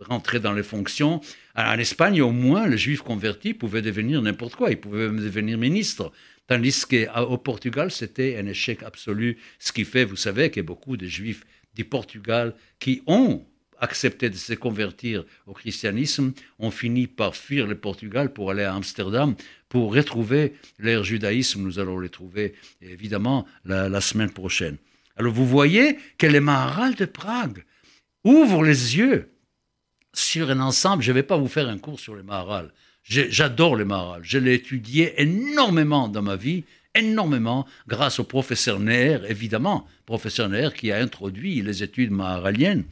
rentrer 0.00 0.40
dans 0.40 0.52
les 0.52 0.62
fonctions. 0.62 1.20
En 1.54 1.78
Espagne, 1.78 2.22
au 2.22 2.30
moins, 2.30 2.66
le 2.66 2.76
juif 2.76 3.02
converti 3.02 3.54
pouvait 3.54 3.82
devenir 3.82 4.22
n'importe 4.22 4.56
quoi. 4.56 4.70
Il 4.70 4.78
pouvait 4.78 5.06
même 5.06 5.22
devenir 5.22 5.58
ministre. 5.58 6.12
Tandis 6.46 6.84
qu'au 6.86 7.38
Portugal, 7.38 7.90
c'était 7.90 8.36
un 8.38 8.46
échec 8.46 8.82
absolu. 8.82 9.38
Ce 9.58 9.72
qui 9.72 9.84
fait, 9.84 10.04
vous 10.04 10.16
savez, 10.16 10.50
que 10.50 10.60
beaucoup 10.60 10.96
de 10.96 11.06
juifs 11.06 11.44
du 11.74 11.84
Portugal 11.84 12.54
qui 12.78 13.02
ont 13.06 13.46
accepté 13.80 14.30
de 14.30 14.36
se 14.36 14.54
convertir 14.54 15.24
au 15.46 15.52
christianisme 15.52 16.32
ont 16.58 16.70
fini 16.70 17.06
par 17.06 17.34
fuir 17.34 17.66
le 17.66 17.74
Portugal 17.74 18.32
pour 18.32 18.50
aller 18.50 18.62
à 18.62 18.74
Amsterdam 18.74 19.34
pour 19.68 19.94
retrouver 19.94 20.54
leur 20.78 21.04
judaïsme. 21.04 21.62
Nous 21.62 21.78
allons 21.78 21.98
les 21.98 22.08
trouver 22.08 22.54
évidemment 22.82 23.46
la, 23.64 23.88
la 23.88 24.00
semaine 24.00 24.30
prochaine. 24.30 24.76
Alors 25.16 25.32
vous 25.32 25.46
voyez 25.46 25.98
que 26.18 26.26
les 26.26 26.40
Maharal 26.40 26.94
de 26.94 27.04
Prague 27.04 27.64
ouvrent 28.24 28.64
les 28.64 28.96
yeux 28.96 29.30
sur 30.12 30.50
un 30.50 30.60
ensemble, 30.60 31.02
je 31.02 31.10
ne 31.10 31.14
vais 31.14 31.22
pas 31.22 31.36
vous 31.36 31.48
faire 31.48 31.68
un 31.68 31.78
cours 31.78 32.00
sur 32.00 32.16
les 32.16 32.22
Maharal. 32.22 32.72
J'adore 33.02 33.76
les 33.76 33.84
Maharal. 33.84 34.20
Je 34.24 34.38
l'ai 34.38 34.54
étudié 34.54 35.20
énormément 35.20 36.08
dans 36.08 36.22
ma 36.22 36.36
vie, 36.36 36.64
énormément, 36.94 37.66
grâce 37.88 38.18
au 38.18 38.24
professeur 38.24 38.78
Nair, 38.78 39.28
évidemment, 39.30 39.86
professeur 40.06 40.48
Nair 40.48 40.74
qui 40.74 40.92
a 40.92 40.98
introduit 40.98 41.62
les 41.62 41.82
études 41.82 42.10
maharaliennes. 42.10 42.84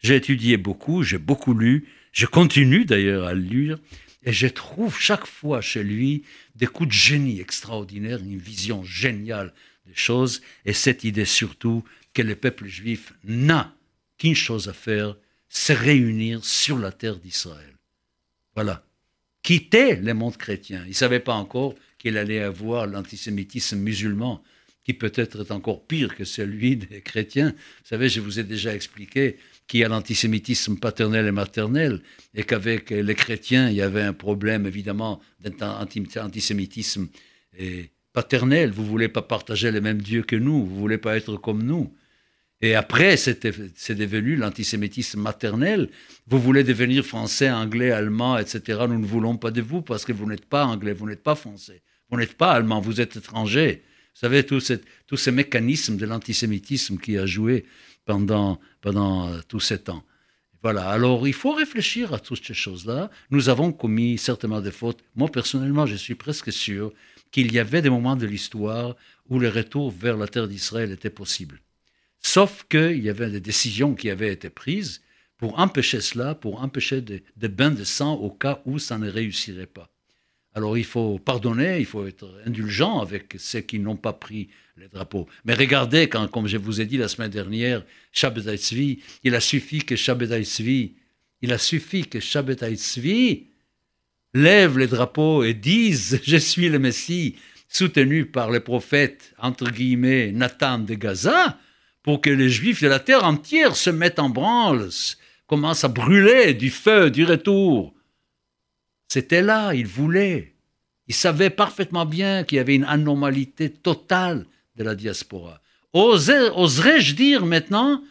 J'ai 0.00 0.16
étudié 0.16 0.56
beaucoup, 0.56 1.02
j'ai 1.02 1.18
beaucoup 1.18 1.54
lu, 1.54 1.88
je 2.12 2.26
continue 2.26 2.84
d'ailleurs 2.84 3.26
à 3.26 3.34
lire, 3.34 3.78
et 4.24 4.32
je 4.32 4.46
trouve 4.46 4.98
chaque 4.98 5.26
fois 5.26 5.60
chez 5.60 5.82
lui 5.82 6.24
des 6.54 6.66
coups 6.66 6.88
de 6.88 6.94
génie 6.94 7.40
extraordinaires, 7.40 8.20
une 8.20 8.38
vision 8.38 8.84
géniale 8.84 9.52
des 9.86 9.94
choses, 9.94 10.42
et 10.64 10.72
cette 10.72 11.04
idée 11.04 11.24
surtout 11.24 11.84
que 12.14 12.22
le 12.22 12.36
peuple 12.36 12.66
juif 12.66 13.12
n'a 13.24 13.74
qu'une 14.18 14.34
chose 14.34 14.68
à 14.68 14.72
faire, 14.72 15.16
se 15.48 15.72
réunir 15.72 16.44
sur 16.44 16.78
la 16.78 16.92
terre 16.92 17.16
d'Israël. 17.16 17.74
Voilà. 18.54 18.84
Quitter 19.42 19.96
le 19.96 20.12
monde 20.14 20.36
chrétien. 20.36 20.82
Il 20.84 20.90
ne 20.90 20.94
savait 20.94 21.20
pas 21.20 21.34
encore 21.34 21.74
qu'il 21.96 22.18
allait 22.18 22.42
avoir 22.42 22.86
l'antisémitisme 22.86 23.78
musulman, 23.78 24.42
qui 24.84 24.94
peut-être 24.94 25.40
est 25.40 25.52
encore 25.52 25.86
pire 25.86 26.14
que 26.16 26.24
celui 26.24 26.76
des 26.76 27.00
chrétiens. 27.00 27.50
Vous 27.50 27.88
savez, 27.88 28.08
je 28.08 28.20
vous 28.20 28.40
ai 28.40 28.44
déjà 28.44 28.74
expliqué 28.74 29.36
qu'il 29.68 29.80
y 29.80 29.84
a 29.84 29.88
l'antisémitisme 29.88 30.76
paternel 30.76 31.26
et 31.26 31.32
maternel, 31.32 32.00
et 32.34 32.42
qu'avec 32.42 32.90
les 32.90 33.14
chrétiens, 33.14 33.68
il 33.68 33.76
y 33.76 33.82
avait 33.82 34.02
un 34.02 34.14
problème 34.14 34.66
évidemment 34.66 35.20
d'antisémitisme 35.40 37.08
paternel. 38.14 38.72
Vous 38.72 38.82
ne 38.82 38.88
voulez 38.88 39.08
pas 39.08 39.22
partager 39.22 39.70
les 39.70 39.82
mêmes 39.82 40.00
dieux 40.00 40.22
que 40.22 40.36
nous, 40.36 40.64
vous 40.64 40.74
ne 40.74 40.80
voulez 40.80 40.98
pas 40.98 41.16
être 41.16 41.36
comme 41.36 41.62
nous. 41.62 41.92
Et 42.60 42.74
après, 42.74 43.16
c'est 43.16 43.94
devenu 43.94 44.34
l'antisémitisme 44.34 45.20
maternel. 45.20 45.90
Vous 46.26 46.40
voulez 46.40 46.64
devenir 46.64 47.04
français, 47.04 47.50
anglais, 47.50 47.92
allemand, 47.92 48.36
etc. 48.38 48.80
Nous 48.88 48.98
ne 48.98 49.06
voulons 49.06 49.36
pas 49.36 49.52
de 49.52 49.60
vous 49.60 49.82
parce 49.82 50.04
que 50.04 50.12
vous 50.12 50.26
n'êtes 50.26 50.46
pas 50.46 50.64
anglais, 50.64 50.92
vous 50.92 51.06
n'êtes 51.06 51.22
pas 51.22 51.36
français, 51.36 51.82
vous 52.10 52.16
n'êtes 52.16 52.34
pas 52.34 52.52
allemand, 52.52 52.80
vous 52.80 53.00
êtes 53.00 53.16
étranger. 53.16 53.82
Vous 54.14 54.20
savez, 54.20 54.44
tout, 54.44 54.60
tout 55.06 55.16
ce 55.16 55.30
mécanisme 55.30 55.96
de 55.96 56.06
l'antisémitisme 56.06 56.96
qui 56.98 57.16
a 57.16 57.26
joué 57.26 57.64
pendant, 58.08 58.58
pendant 58.80 59.28
euh, 59.28 59.40
tous 59.48 59.60
ces 59.60 59.80
temps. 59.80 60.02
Voilà, 60.62 60.88
alors 60.88 61.28
il 61.28 61.34
faut 61.34 61.52
réfléchir 61.52 62.14
à 62.14 62.18
toutes 62.18 62.42
ces 62.42 62.54
choses-là. 62.54 63.10
Nous 63.30 63.50
avons 63.50 63.70
commis 63.70 64.16
certainement 64.16 64.62
des 64.62 64.70
fautes. 64.70 65.04
Moi, 65.14 65.28
personnellement, 65.30 65.84
je 65.84 65.94
suis 65.94 66.14
presque 66.14 66.50
sûr 66.50 66.90
qu'il 67.30 67.52
y 67.52 67.58
avait 67.58 67.82
des 67.82 67.90
moments 67.90 68.16
de 68.16 68.24
l'histoire 68.24 68.96
où 69.28 69.38
le 69.38 69.50
retour 69.50 69.90
vers 69.90 70.16
la 70.16 70.26
terre 70.26 70.48
d'Israël 70.48 70.90
était 70.90 71.10
possible. 71.10 71.60
Sauf 72.18 72.64
qu'il 72.70 73.04
y 73.04 73.10
avait 73.10 73.30
des 73.30 73.42
décisions 73.42 73.94
qui 73.94 74.08
avaient 74.08 74.32
été 74.32 74.48
prises 74.48 75.02
pour 75.36 75.58
empêcher 75.58 76.00
cela, 76.00 76.34
pour 76.34 76.62
empêcher 76.62 77.02
des, 77.02 77.22
bains 77.48 77.70
de 77.70 77.84
sang 77.84 78.14
au 78.14 78.30
cas 78.30 78.62
où 78.64 78.78
ça 78.78 78.96
ne 78.96 79.10
réussirait 79.10 79.66
pas. 79.66 79.90
Alors 80.58 80.76
il 80.76 80.84
faut 80.84 81.20
pardonner, 81.20 81.78
il 81.78 81.86
faut 81.86 82.04
être 82.04 82.28
indulgent 82.44 82.98
avec 82.98 83.36
ceux 83.38 83.60
qui 83.60 83.78
n'ont 83.78 83.94
pas 83.94 84.12
pris 84.12 84.48
les 84.76 84.88
drapeaux. 84.88 85.28
Mais 85.44 85.54
regardez, 85.54 86.08
quand, 86.08 86.26
comme 86.26 86.48
je 86.48 86.56
vous 86.56 86.80
ai 86.80 86.84
dit 86.84 86.96
la 86.96 87.06
semaine 87.06 87.30
dernière, 87.30 87.84
Shabbat 88.10 88.72
il 89.22 89.34
a 89.36 89.40
suffi 89.40 89.84
que 89.84 89.94
Shabbat 89.94 90.30
il 91.40 91.52
a 91.52 91.58
suffi 91.58 92.08
que 92.08 92.18
lève 94.34 94.78
les 94.78 94.88
drapeaux 94.88 95.44
et 95.44 95.54
dise 95.54 96.20
Je 96.26 96.38
suis 96.38 96.68
le 96.68 96.80
Messie, 96.80 97.36
soutenu 97.68 98.26
par 98.26 98.50
les 98.50 98.58
prophètes, 98.58 99.34
entre 99.38 99.70
guillemets, 99.70 100.32
Nathan 100.32 100.80
de 100.80 100.94
Gaza, 100.94 101.56
pour 102.02 102.20
que 102.20 102.30
les 102.30 102.48
Juifs 102.48 102.82
de 102.82 102.88
la 102.88 102.98
terre 102.98 103.22
entière 103.22 103.76
se 103.76 103.90
mettent 103.90 104.18
en 104.18 104.28
branle, 104.28 104.88
commencent 105.46 105.84
à 105.84 105.88
brûler 105.88 106.52
du 106.52 106.70
feu, 106.70 107.12
du 107.12 107.24
retour. 107.24 107.94
C'était 109.08 109.42
là, 109.42 109.74
il 109.74 109.86
voulait. 109.86 110.54
Il 111.06 111.14
savait 111.14 111.50
parfaitement 111.50 112.06
bien 112.06 112.44
qu'il 112.44 112.56
y 112.56 112.60
avait 112.60 112.74
une 112.74 112.84
anomalité 112.84 113.70
totale 113.70 114.46
de 114.76 114.84
la 114.84 114.94
diaspora. 114.94 115.60
Oserais-je 115.94 117.14
dire 117.14 117.46
maintenant 117.46 118.02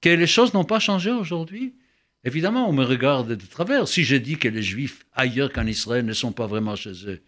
que 0.00 0.08
les 0.10 0.26
choses 0.26 0.52
n'ont 0.52 0.64
pas 0.64 0.80
changé 0.80 1.10
aujourd'hui? 1.12 1.74
Évidemment, 2.24 2.68
on 2.68 2.72
me 2.72 2.84
regarde 2.84 3.28
de 3.28 3.46
travers. 3.46 3.86
Si 3.88 4.02
je 4.04 4.16
dis 4.16 4.36
que 4.36 4.48
les 4.48 4.62
Juifs 4.62 5.06
ailleurs 5.14 5.52
qu'en 5.52 5.66
Israël 5.66 6.04
ne 6.04 6.12
sont 6.12 6.32
pas 6.32 6.46
vraiment 6.46 6.76
chez 6.76 6.92
eux, 7.06 7.22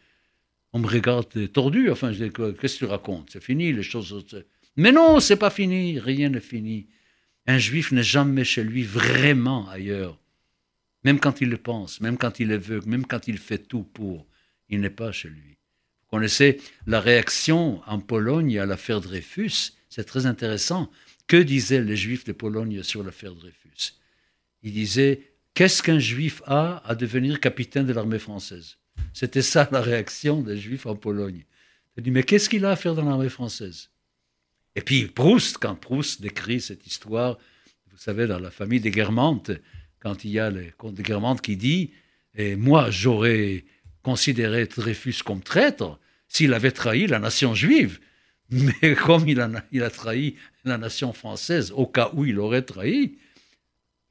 on 0.72 0.80
me 0.80 0.88
regarde 0.88 1.52
tordu. 1.52 1.90
Enfin, 1.90 2.12
qu'est-ce 2.12 2.74
que 2.74 2.78
tu 2.78 2.84
racontes? 2.84 3.28
C'est 3.32 3.42
fini, 3.42 3.72
les 3.72 3.82
choses. 3.82 4.24
Mais 4.76 4.90
non, 4.90 5.20
c'est 5.20 5.36
pas 5.36 5.50
fini. 5.50 5.98
Rien 6.00 6.30
n'est 6.30 6.40
fini. 6.40 6.88
Un 7.46 7.58
Juif 7.58 7.92
n'est 7.92 8.02
jamais 8.02 8.44
chez 8.44 8.64
lui 8.64 8.82
vraiment 8.82 9.68
ailleurs. 9.68 10.18
Même 11.04 11.18
quand 11.18 11.40
il 11.40 11.48
le 11.48 11.56
pense, 11.56 12.00
même 12.00 12.16
quand 12.16 12.40
il 12.40 12.52
est 12.52 12.58
veut, 12.58 12.80
même 12.86 13.06
quand 13.06 13.28
il 13.28 13.38
fait 13.38 13.58
tout 13.58 13.82
pour, 13.82 14.26
il 14.68 14.80
n'est 14.80 14.90
pas 14.90 15.12
chez 15.12 15.28
lui. 15.28 15.58
Vous 16.02 16.18
connaissez 16.18 16.60
la 16.86 17.00
réaction 17.00 17.82
en 17.86 17.98
Pologne 17.98 18.58
à 18.58 18.66
l'affaire 18.66 19.00
Dreyfus? 19.00 19.72
C'est 19.88 20.04
très 20.04 20.26
intéressant. 20.26 20.90
Que 21.26 21.36
disaient 21.36 21.82
les 21.82 21.96
Juifs 21.96 22.24
de 22.24 22.32
Pologne 22.32 22.82
sur 22.82 23.02
l'affaire 23.02 23.34
Dreyfus? 23.34 23.94
Il 24.62 24.72
disait 24.72 25.32
Qu'est-ce 25.54 25.82
qu'un 25.82 25.98
juif 25.98 26.42
a 26.46 26.82
à 26.88 26.94
devenir 26.94 27.40
capitaine 27.40 27.86
de 27.86 27.92
l'armée 27.92 28.18
française? 28.18 28.78
C'était 29.12 29.42
ça 29.42 29.68
la 29.70 29.82
réaction 29.82 30.40
des 30.40 30.56
juifs 30.56 30.86
en 30.86 30.96
Pologne. 30.96 31.44
Il 31.96 32.02
dit 32.02 32.10
Mais 32.10 32.22
qu'est-ce 32.22 32.48
qu'il 32.48 32.64
a 32.64 32.70
à 32.70 32.76
faire 32.76 32.94
dans 32.94 33.04
l'armée 33.04 33.28
française? 33.28 33.90
Et 34.74 34.80
puis 34.80 35.06
Proust, 35.06 35.58
quand 35.58 35.74
Proust 35.74 36.22
décrit 36.22 36.60
cette 36.60 36.86
histoire, 36.86 37.38
vous 37.90 37.98
savez, 37.98 38.26
dans 38.26 38.38
la 38.38 38.50
famille 38.50 38.80
des 38.80 38.90
Guermantes, 38.90 39.50
quand 40.02 40.24
il 40.24 40.32
y 40.32 40.40
a 40.40 40.50
le 40.50 40.72
comte 40.76 40.94
de 40.94 41.02
Guermantes 41.02 41.40
qui 41.40 41.56
dit 41.56 41.92
Et 42.34 42.56
moi, 42.56 42.90
j'aurais 42.90 43.64
considéré 44.02 44.66
Dreyfus 44.66 45.22
comme 45.24 45.42
traître 45.42 45.98
s'il 46.26 46.54
avait 46.54 46.72
trahi 46.72 47.06
la 47.06 47.20
nation 47.20 47.54
juive. 47.54 48.00
Mais 48.50 48.94
comme 48.96 49.28
il 49.28 49.40
a, 49.40 49.90
trahi 49.90 50.36
la 50.64 50.76
nation 50.76 51.12
française, 51.12 51.72
au 51.74 51.86
cas 51.86 52.10
où 52.14 52.24
il 52.24 52.38
aurait 52.38 52.62
trahi, 52.62 53.16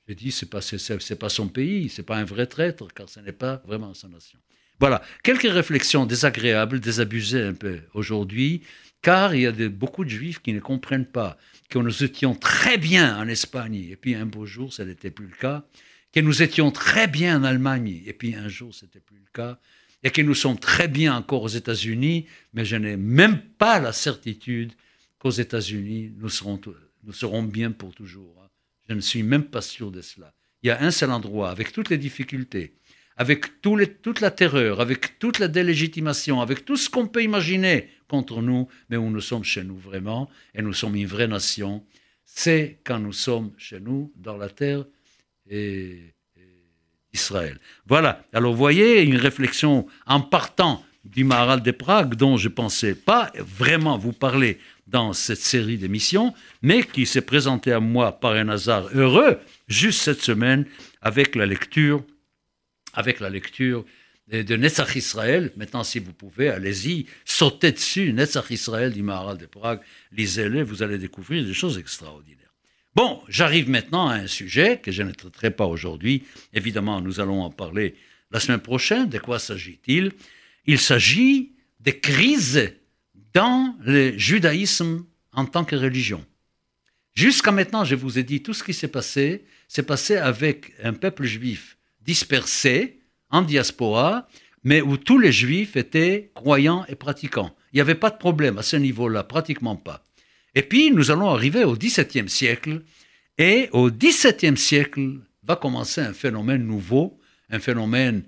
j'ai 0.08 0.16
dit, 0.16 0.32
c'est 0.32 0.50
pas, 0.50 0.62
c'est, 0.62 1.20
pas 1.20 1.30
son 1.30 1.48
pays, 1.48 1.90
c'est 1.90 2.04
pas 2.04 2.18
un 2.18 2.24
vrai 2.24 2.48
traître, 2.48 2.88
car 2.94 3.08
ce 3.08 3.20
n'est 3.20 3.32
pas 3.34 3.62
vraiment 3.66 3.94
sa 3.94 4.08
nation. 4.08 4.40
Voilà, 4.82 5.04
quelques 5.22 5.44
réflexions 5.44 6.08
désagréables, 6.08 6.80
désabusées 6.80 7.44
un 7.44 7.54
peu 7.54 7.82
aujourd'hui, 7.94 8.64
car 9.04 9.36
il 9.36 9.42
y 9.44 9.46
a 9.46 9.52
beaucoup 9.70 10.04
de 10.04 10.10
juifs 10.10 10.42
qui 10.42 10.54
ne 10.54 10.60
comprennent 10.60 11.06
pas 11.06 11.38
que 11.70 11.78
nous 11.78 12.04
étions 12.04 12.34
très 12.34 12.80
bien 12.80 13.16
en 13.16 13.28
Espagne, 13.28 13.76
et 13.76 13.96
puis 13.96 14.16
un 14.16 14.26
beau 14.26 14.48
jour, 14.48 14.74
ça 14.74 14.84
n'était 14.84 15.12
plus 15.12 15.28
le 15.28 15.36
cas, 15.36 15.64
que 16.12 16.20
nous 16.20 16.42
étions 16.42 16.72
très 16.72 17.06
bien 17.08 17.40
en 17.40 17.44
Allemagne, 17.44 18.02
et 18.08 18.14
puis 18.14 18.34
un 18.34 18.48
jour, 18.48 18.74
ce 18.74 18.86
n'était 18.86 19.02
plus 19.02 19.18
le 19.18 19.32
cas, 19.32 19.60
et 20.02 20.10
que 20.10 20.24
nous 20.24 20.34
sommes 20.34 20.58
très 20.58 20.88
bien 20.88 21.16
encore 21.16 21.44
aux 21.44 21.48
États-Unis, 21.48 22.26
mais 22.56 22.66
je 22.66 22.76
n'ai 22.76 22.98
même 22.98 23.40
pas 23.40 23.80
la 23.80 23.94
certitude 23.94 24.74
qu'aux 25.20 25.30
États-Unis, 25.30 26.12
nous 26.18 26.30
serons, 26.30 26.60
nous 27.04 27.14
serons 27.14 27.44
bien 27.44 27.72
pour 27.72 27.94
toujours. 27.94 28.50
Je 28.90 28.96
ne 28.96 29.02
suis 29.02 29.22
même 29.22 29.46
pas 29.46 29.62
sûr 29.62 29.92
de 29.92 30.02
cela. 30.02 30.34
Il 30.64 30.70
y 30.70 30.72
a 30.72 30.82
un 30.82 30.90
seul 30.90 31.12
endroit, 31.12 31.52
avec 31.52 31.72
toutes 31.72 31.90
les 31.90 32.00
difficultés, 32.00 32.74
avec 33.22 33.62
toute 33.62 34.20
la 34.20 34.32
terreur, 34.32 34.82
avec 34.82 35.20
toute 35.20 35.38
la 35.38 35.48
délégitimation, 35.48 36.42
avec 36.42 36.66
tout 36.66 36.76
ce 36.76 36.90
qu'on 36.90 37.06
peut 37.06 37.22
imaginer 37.22 37.88
contre 38.08 38.42
nous, 38.42 38.68
mais 38.90 38.98
où 38.98 39.12
nous 39.12 39.22
sommes 39.22 39.44
chez 39.44 39.64
nous 39.64 39.78
vraiment, 39.78 40.28
et 40.56 40.64
nous 40.64 40.74
sommes 40.74 40.96
une 40.96 41.06
vraie 41.06 41.28
nation, 41.28 41.86
c'est 42.26 42.80
quand 42.84 42.98
nous 42.98 43.14
sommes 43.14 43.52
chez 43.60 43.80
nous, 43.80 44.12
dans 44.16 44.38
la 44.38 44.50
terre 44.50 44.86
d'Israël. 47.14 47.60
Voilà, 47.86 48.26
alors 48.34 48.56
voyez 48.56 49.04
une 49.04 49.18
réflexion 49.18 49.86
en 50.08 50.22
partant 50.22 50.84
du 51.06 51.24
Maharal 51.24 51.62
de 51.62 51.70
Prague, 51.70 52.16
dont 52.16 52.38
je 52.38 52.48
ne 52.48 52.54
pensais 52.56 52.96
pas 52.96 53.32
vraiment 53.38 54.00
vous 54.00 54.14
parler 54.14 54.58
dans 54.88 55.14
cette 55.14 55.38
série 55.38 55.78
d'émissions, 55.78 56.34
mais 56.64 56.82
qui 56.82 57.06
s'est 57.06 57.22
présenté 57.22 57.72
à 57.72 57.80
moi 57.80 58.20
par 58.20 58.32
un 58.32 58.50
hasard 58.50 58.90
heureux, 58.96 59.38
juste 59.68 60.02
cette 60.02 60.24
semaine, 60.24 60.66
avec 61.04 61.36
la 61.36 61.46
lecture, 61.46 62.04
avec 62.94 63.20
la 63.20 63.30
lecture 63.30 63.86
de 64.28 64.56
Netzach 64.56 64.96
Israël. 64.96 65.52
Maintenant, 65.58 65.84
si 65.84 66.00
vous 66.00 66.14
pouvez, 66.14 66.50
allez-y, 66.50 67.06
sautez 67.26 67.72
dessus, 67.72 68.14
Netzach 68.14 68.50
Israël 68.50 68.94
du 68.94 69.04
Maharal 69.04 69.38
de 69.38 69.46
Prague, 69.46 69.82
lisez-le, 70.12 70.64
vous 70.64 70.84
allez 70.84 70.98
découvrir 70.98 71.44
des 71.46 71.54
choses 71.54 71.78
extraordinaires. 71.78 72.38
Bon, 72.96 73.22
j'arrive 73.30 73.70
maintenant 73.70 74.08
à 74.08 74.16
un 74.16 74.28
sujet 74.28 74.80
que 74.80 74.92
je 74.92 75.04
ne 75.04 75.12
traiterai 75.12 75.52
pas 75.52 75.66
aujourd'hui. 75.66 76.24
Évidemment, 76.54 77.02
nous 77.02 77.20
allons 77.20 77.42
en 77.42 77.50
parler 77.50 77.96
la 78.32 78.40
semaine 78.40 78.60
prochaine. 78.60 79.08
De 79.10 79.18
quoi 79.18 79.40
s'agit-il? 79.40 80.12
Il 80.66 80.80
s'agit 80.80 81.54
des 81.80 82.00
crises 82.00 82.74
dans 83.34 83.76
le 83.82 84.18
judaïsme 84.18 85.06
en 85.32 85.46
tant 85.46 85.64
que 85.64 85.76
religion. 85.76 86.26
Jusqu'à 87.14 87.52
maintenant, 87.52 87.86
je 87.86 87.96
vous 87.96 88.20
ai 88.20 88.24
dit, 88.24 88.44
tout 88.44 88.54
ce 88.54 88.64
qui 88.64 88.74
s'est 88.74 88.88
passé, 88.88 89.46
s'est 89.68 89.84
passé 89.84 90.18
avec 90.18 90.74
un 90.84 90.94
peuple 90.94 91.26
juif 91.26 91.78
dispersé 92.06 93.00
en 93.30 93.42
diaspora, 93.42 94.28
mais 94.64 94.82
où 94.82 94.98
tous 94.98 95.18
les 95.18 95.32
juifs 95.32 95.76
étaient 95.76 96.32
croyants 96.36 96.86
et 96.88 96.96
pratiquants. 96.96 97.56
Il 97.74 97.78
n'y 97.78 97.82
avait 97.82 97.96
pas 97.96 98.10
de 98.10 98.18
problème 98.18 98.58
à 98.58 98.64
ce 98.64 98.76
niveau-là, 98.76 99.24
pratiquement 99.24 99.76
pas. 99.76 100.04
Et 100.54 100.62
puis, 100.62 100.92
nous 100.92 101.12
allons 101.12 101.30
arriver 101.30 101.64
au 101.64 101.76
XVIIe 101.76 102.30
siècle, 102.30 102.82
et 103.38 103.70
au 103.72 103.90
XVIIe 103.90 104.58
siècle 104.58 105.22
va 105.44 105.56
commencer 105.56 106.02
un 106.02 106.14
phénomène 106.14 106.66
nouveau, 106.66 107.20
un 107.50 107.60
phénomène 107.60 108.24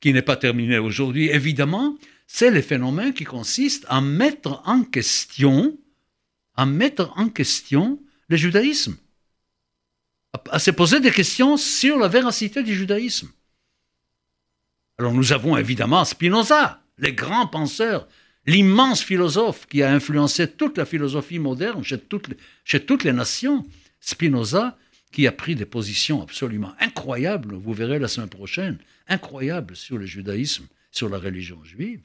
qui 0.00 0.12
n'est 0.12 0.22
pas 0.22 0.36
terminé 0.36 0.78
aujourd'hui, 0.78 1.28
évidemment, 1.28 1.96
c'est 2.26 2.50
le 2.50 2.62
phénomène 2.62 3.14
qui 3.14 3.24
consiste 3.24 3.86
à 3.88 4.00
mettre 4.00 4.62
en 4.64 4.82
question, 4.82 5.78
à 6.56 6.66
mettre 6.66 7.12
en 7.16 7.28
question 7.28 8.00
le 8.28 8.36
judaïsme, 8.36 8.96
à, 10.50 10.58
se 10.58 10.70
poser 10.70 11.00
des 11.00 11.10
questions 11.10 11.56
sur 11.56 11.98
la 11.98 12.08
véracité 12.08 12.62
du 12.62 12.74
judaïsme. 12.74 13.28
Alors 14.98 15.12
nous 15.12 15.32
avons 15.32 15.56
évidemment 15.56 16.04
Spinoza, 16.04 16.82
le 16.96 17.10
grand 17.10 17.46
penseur, 17.46 18.08
l'immense 18.46 19.02
philosophe 19.02 19.66
qui 19.66 19.82
a 19.82 19.92
influencé 19.92 20.50
toute 20.50 20.78
la 20.78 20.86
philosophie 20.86 21.38
moderne 21.38 21.84
chez 21.84 21.98
toutes, 21.98 22.28
chez 22.64 22.80
toutes 22.80 23.04
les 23.04 23.12
nations. 23.12 23.66
Spinoza, 24.00 24.78
qui 25.12 25.26
a 25.26 25.32
pris 25.32 25.54
des 25.54 25.66
positions 25.66 26.22
absolument 26.22 26.74
incroyables, 26.80 27.54
vous 27.54 27.72
verrez 27.72 27.98
la 27.98 28.08
semaine 28.08 28.28
prochaine, 28.28 28.78
incroyables 29.08 29.76
sur 29.76 29.98
le 29.98 30.06
judaïsme, 30.06 30.66
sur 30.90 31.08
la 31.08 31.18
religion 31.18 31.62
juive. 31.64 32.00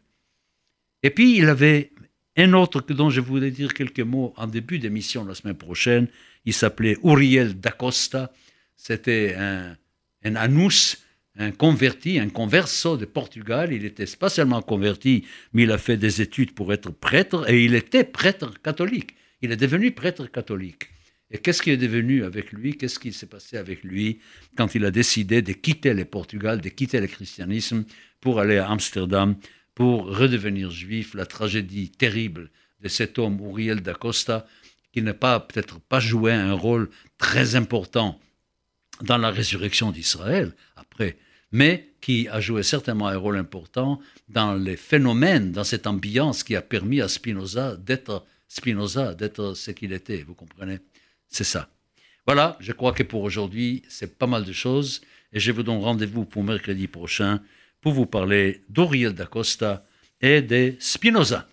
Et 1.03 1.09
puis, 1.09 1.37
il 1.37 1.47
avait 1.47 1.91
un 2.37 2.53
autre 2.53 2.81
dont 2.81 3.09
je 3.09 3.21
voulais 3.21 3.51
dire 3.51 3.73
quelques 3.73 3.99
mots 3.99 4.33
en 4.37 4.47
début 4.47 4.79
d'émission 4.79 5.25
la 5.25 5.35
semaine 5.35 5.57
prochaine. 5.57 6.07
Il 6.45 6.53
s'appelait 6.53 6.97
Uriel 7.03 7.59
d'Acosta. 7.59 8.31
C'était 8.75 9.35
un, 9.37 9.77
un 10.23 10.35
anus, 10.35 11.03
un 11.37 11.51
converti, 11.51 12.19
un 12.19 12.29
converso 12.29 12.97
de 12.97 13.05
Portugal. 13.05 13.71
Il 13.71 13.85
était 13.85 14.05
pas 14.19 14.29
seulement 14.29 14.61
converti, 14.61 15.25
mais 15.53 15.63
il 15.63 15.71
a 15.71 15.77
fait 15.77 15.97
des 15.97 16.21
études 16.21 16.53
pour 16.53 16.73
être 16.73 16.89
prêtre 16.89 17.49
et 17.49 17.63
il 17.63 17.75
était 17.75 18.03
prêtre 18.03 18.53
catholique. 18.61 19.15
Il 19.41 19.51
est 19.51 19.57
devenu 19.57 19.91
prêtre 19.91 20.27
catholique. 20.27 20.89
Et 21.33 21.37
qu'est-ce 21.37 21.61
qui 21.61 21.71
est 21.71 21.77
devenu 21.77 22.25
avec 22.25 22.51
lui? 22.51 22.75
Qu'est-ce 22.75 22.99
qui 22.99 23.13
s'est 23.13 23.25
passé 23.25 23.55
avec 23.55 23.83
lui 23.83 24.19
quand 24.57 24.75
il 24.75 24.83
a 24.83 24.91
décidé 24.91 25.41
de 25.41 25.53
quitter 25.53 25.93
le 25.93 26.03
Portugal, 26.03 26.59
de 26.59 26.69
quitter 26.69 26.99
le 26.99 27.07
christianisme 27.07 27.85
pour 28.19 28.39
aller 28.39 28.57
à 28.57 28.69
Amsterdam, 28.69 29.37
pour 29.73 30.13
redevenir 30.15 30.71
juif? 30.71 31.13
La 31.13 31.25
tragédie 31.25 31.89
terrible 31.89 32.51
de 32.81 32.89
cet 32.89 33.17
homme, 33.17 33.39
Uriel 33.39 33.81
d'Acosta, 33.81 34.45
qui 34.91 35.01
n'a 35.01 35.13
peut-être 35.13 35.79
pas 35.79 35.99
joué 35.99 36.33
un 36.33 36.53
rôle 36.53 36.89
très 37.17 37.55
important 37.55 38.19
dans 39.01 39.17
la 39.17 39.31
résurrection 39.31 39.91
d'Israël 39.91 40.53
après, 40.75 41.17
mais 41.51 41.89
qui 42.01 42.27
a 42.27 42.39
joué 42.39 42.63
certainement 42.63 43.07
un 43.07 43.17
rôle 43.17 43.37
important 43.37 43.99
dans 44.27 44.53
les 44.55 44.77
phénomènes, 44.77 45.51
dans 45.51 45.63
cette 45.63 45.87
ambiance 45.87 46.43
qui 46.43 46.55
a 46.55 46.61
permis 46.61 47.01
à 47.01 47.07
Spinoza 47.07 47.75
d'être 47.77 48.25
Spinoza, 48.47 49.13
d'être 49.13 49.53
ce 49.53 49.71
qu'il 49.71 49.93
était. 49.93 50.23
Vous 50.23 50.33
comprenez? 50.33 50.79
C'est 51.29 51.45
ça. 51.45 51.69
Voilà, 52.25 52.57
je 52.59 52.73
crois 52.73 52.91
que 52.91 53.03
pour 53.03 53.21
aujourd'hui, 53.21 53.83
c'est 53.87 54.17
pas 54.17 54.27
mal 54.27 54.43
de 54.43 54.51
choses. 54.51 55.01
Et 55.33 55.39
je 55.39 55.51
vous 55.51 55.63
donne 55.63 55.79
rendez-vous 55.79 56.25
pour 56.25 56.43
mercredi 56.43 56.87
prochain 56.87 57.39
pour 57.79 57.93
vous 57.93 58.05
parler 58.05 58.63
d'Oriel 58.67 59.13
d'Acosta 59.13 59.85
et 60.19 60.41
de 60.41 60.75
Spinoza. 60.79 61.47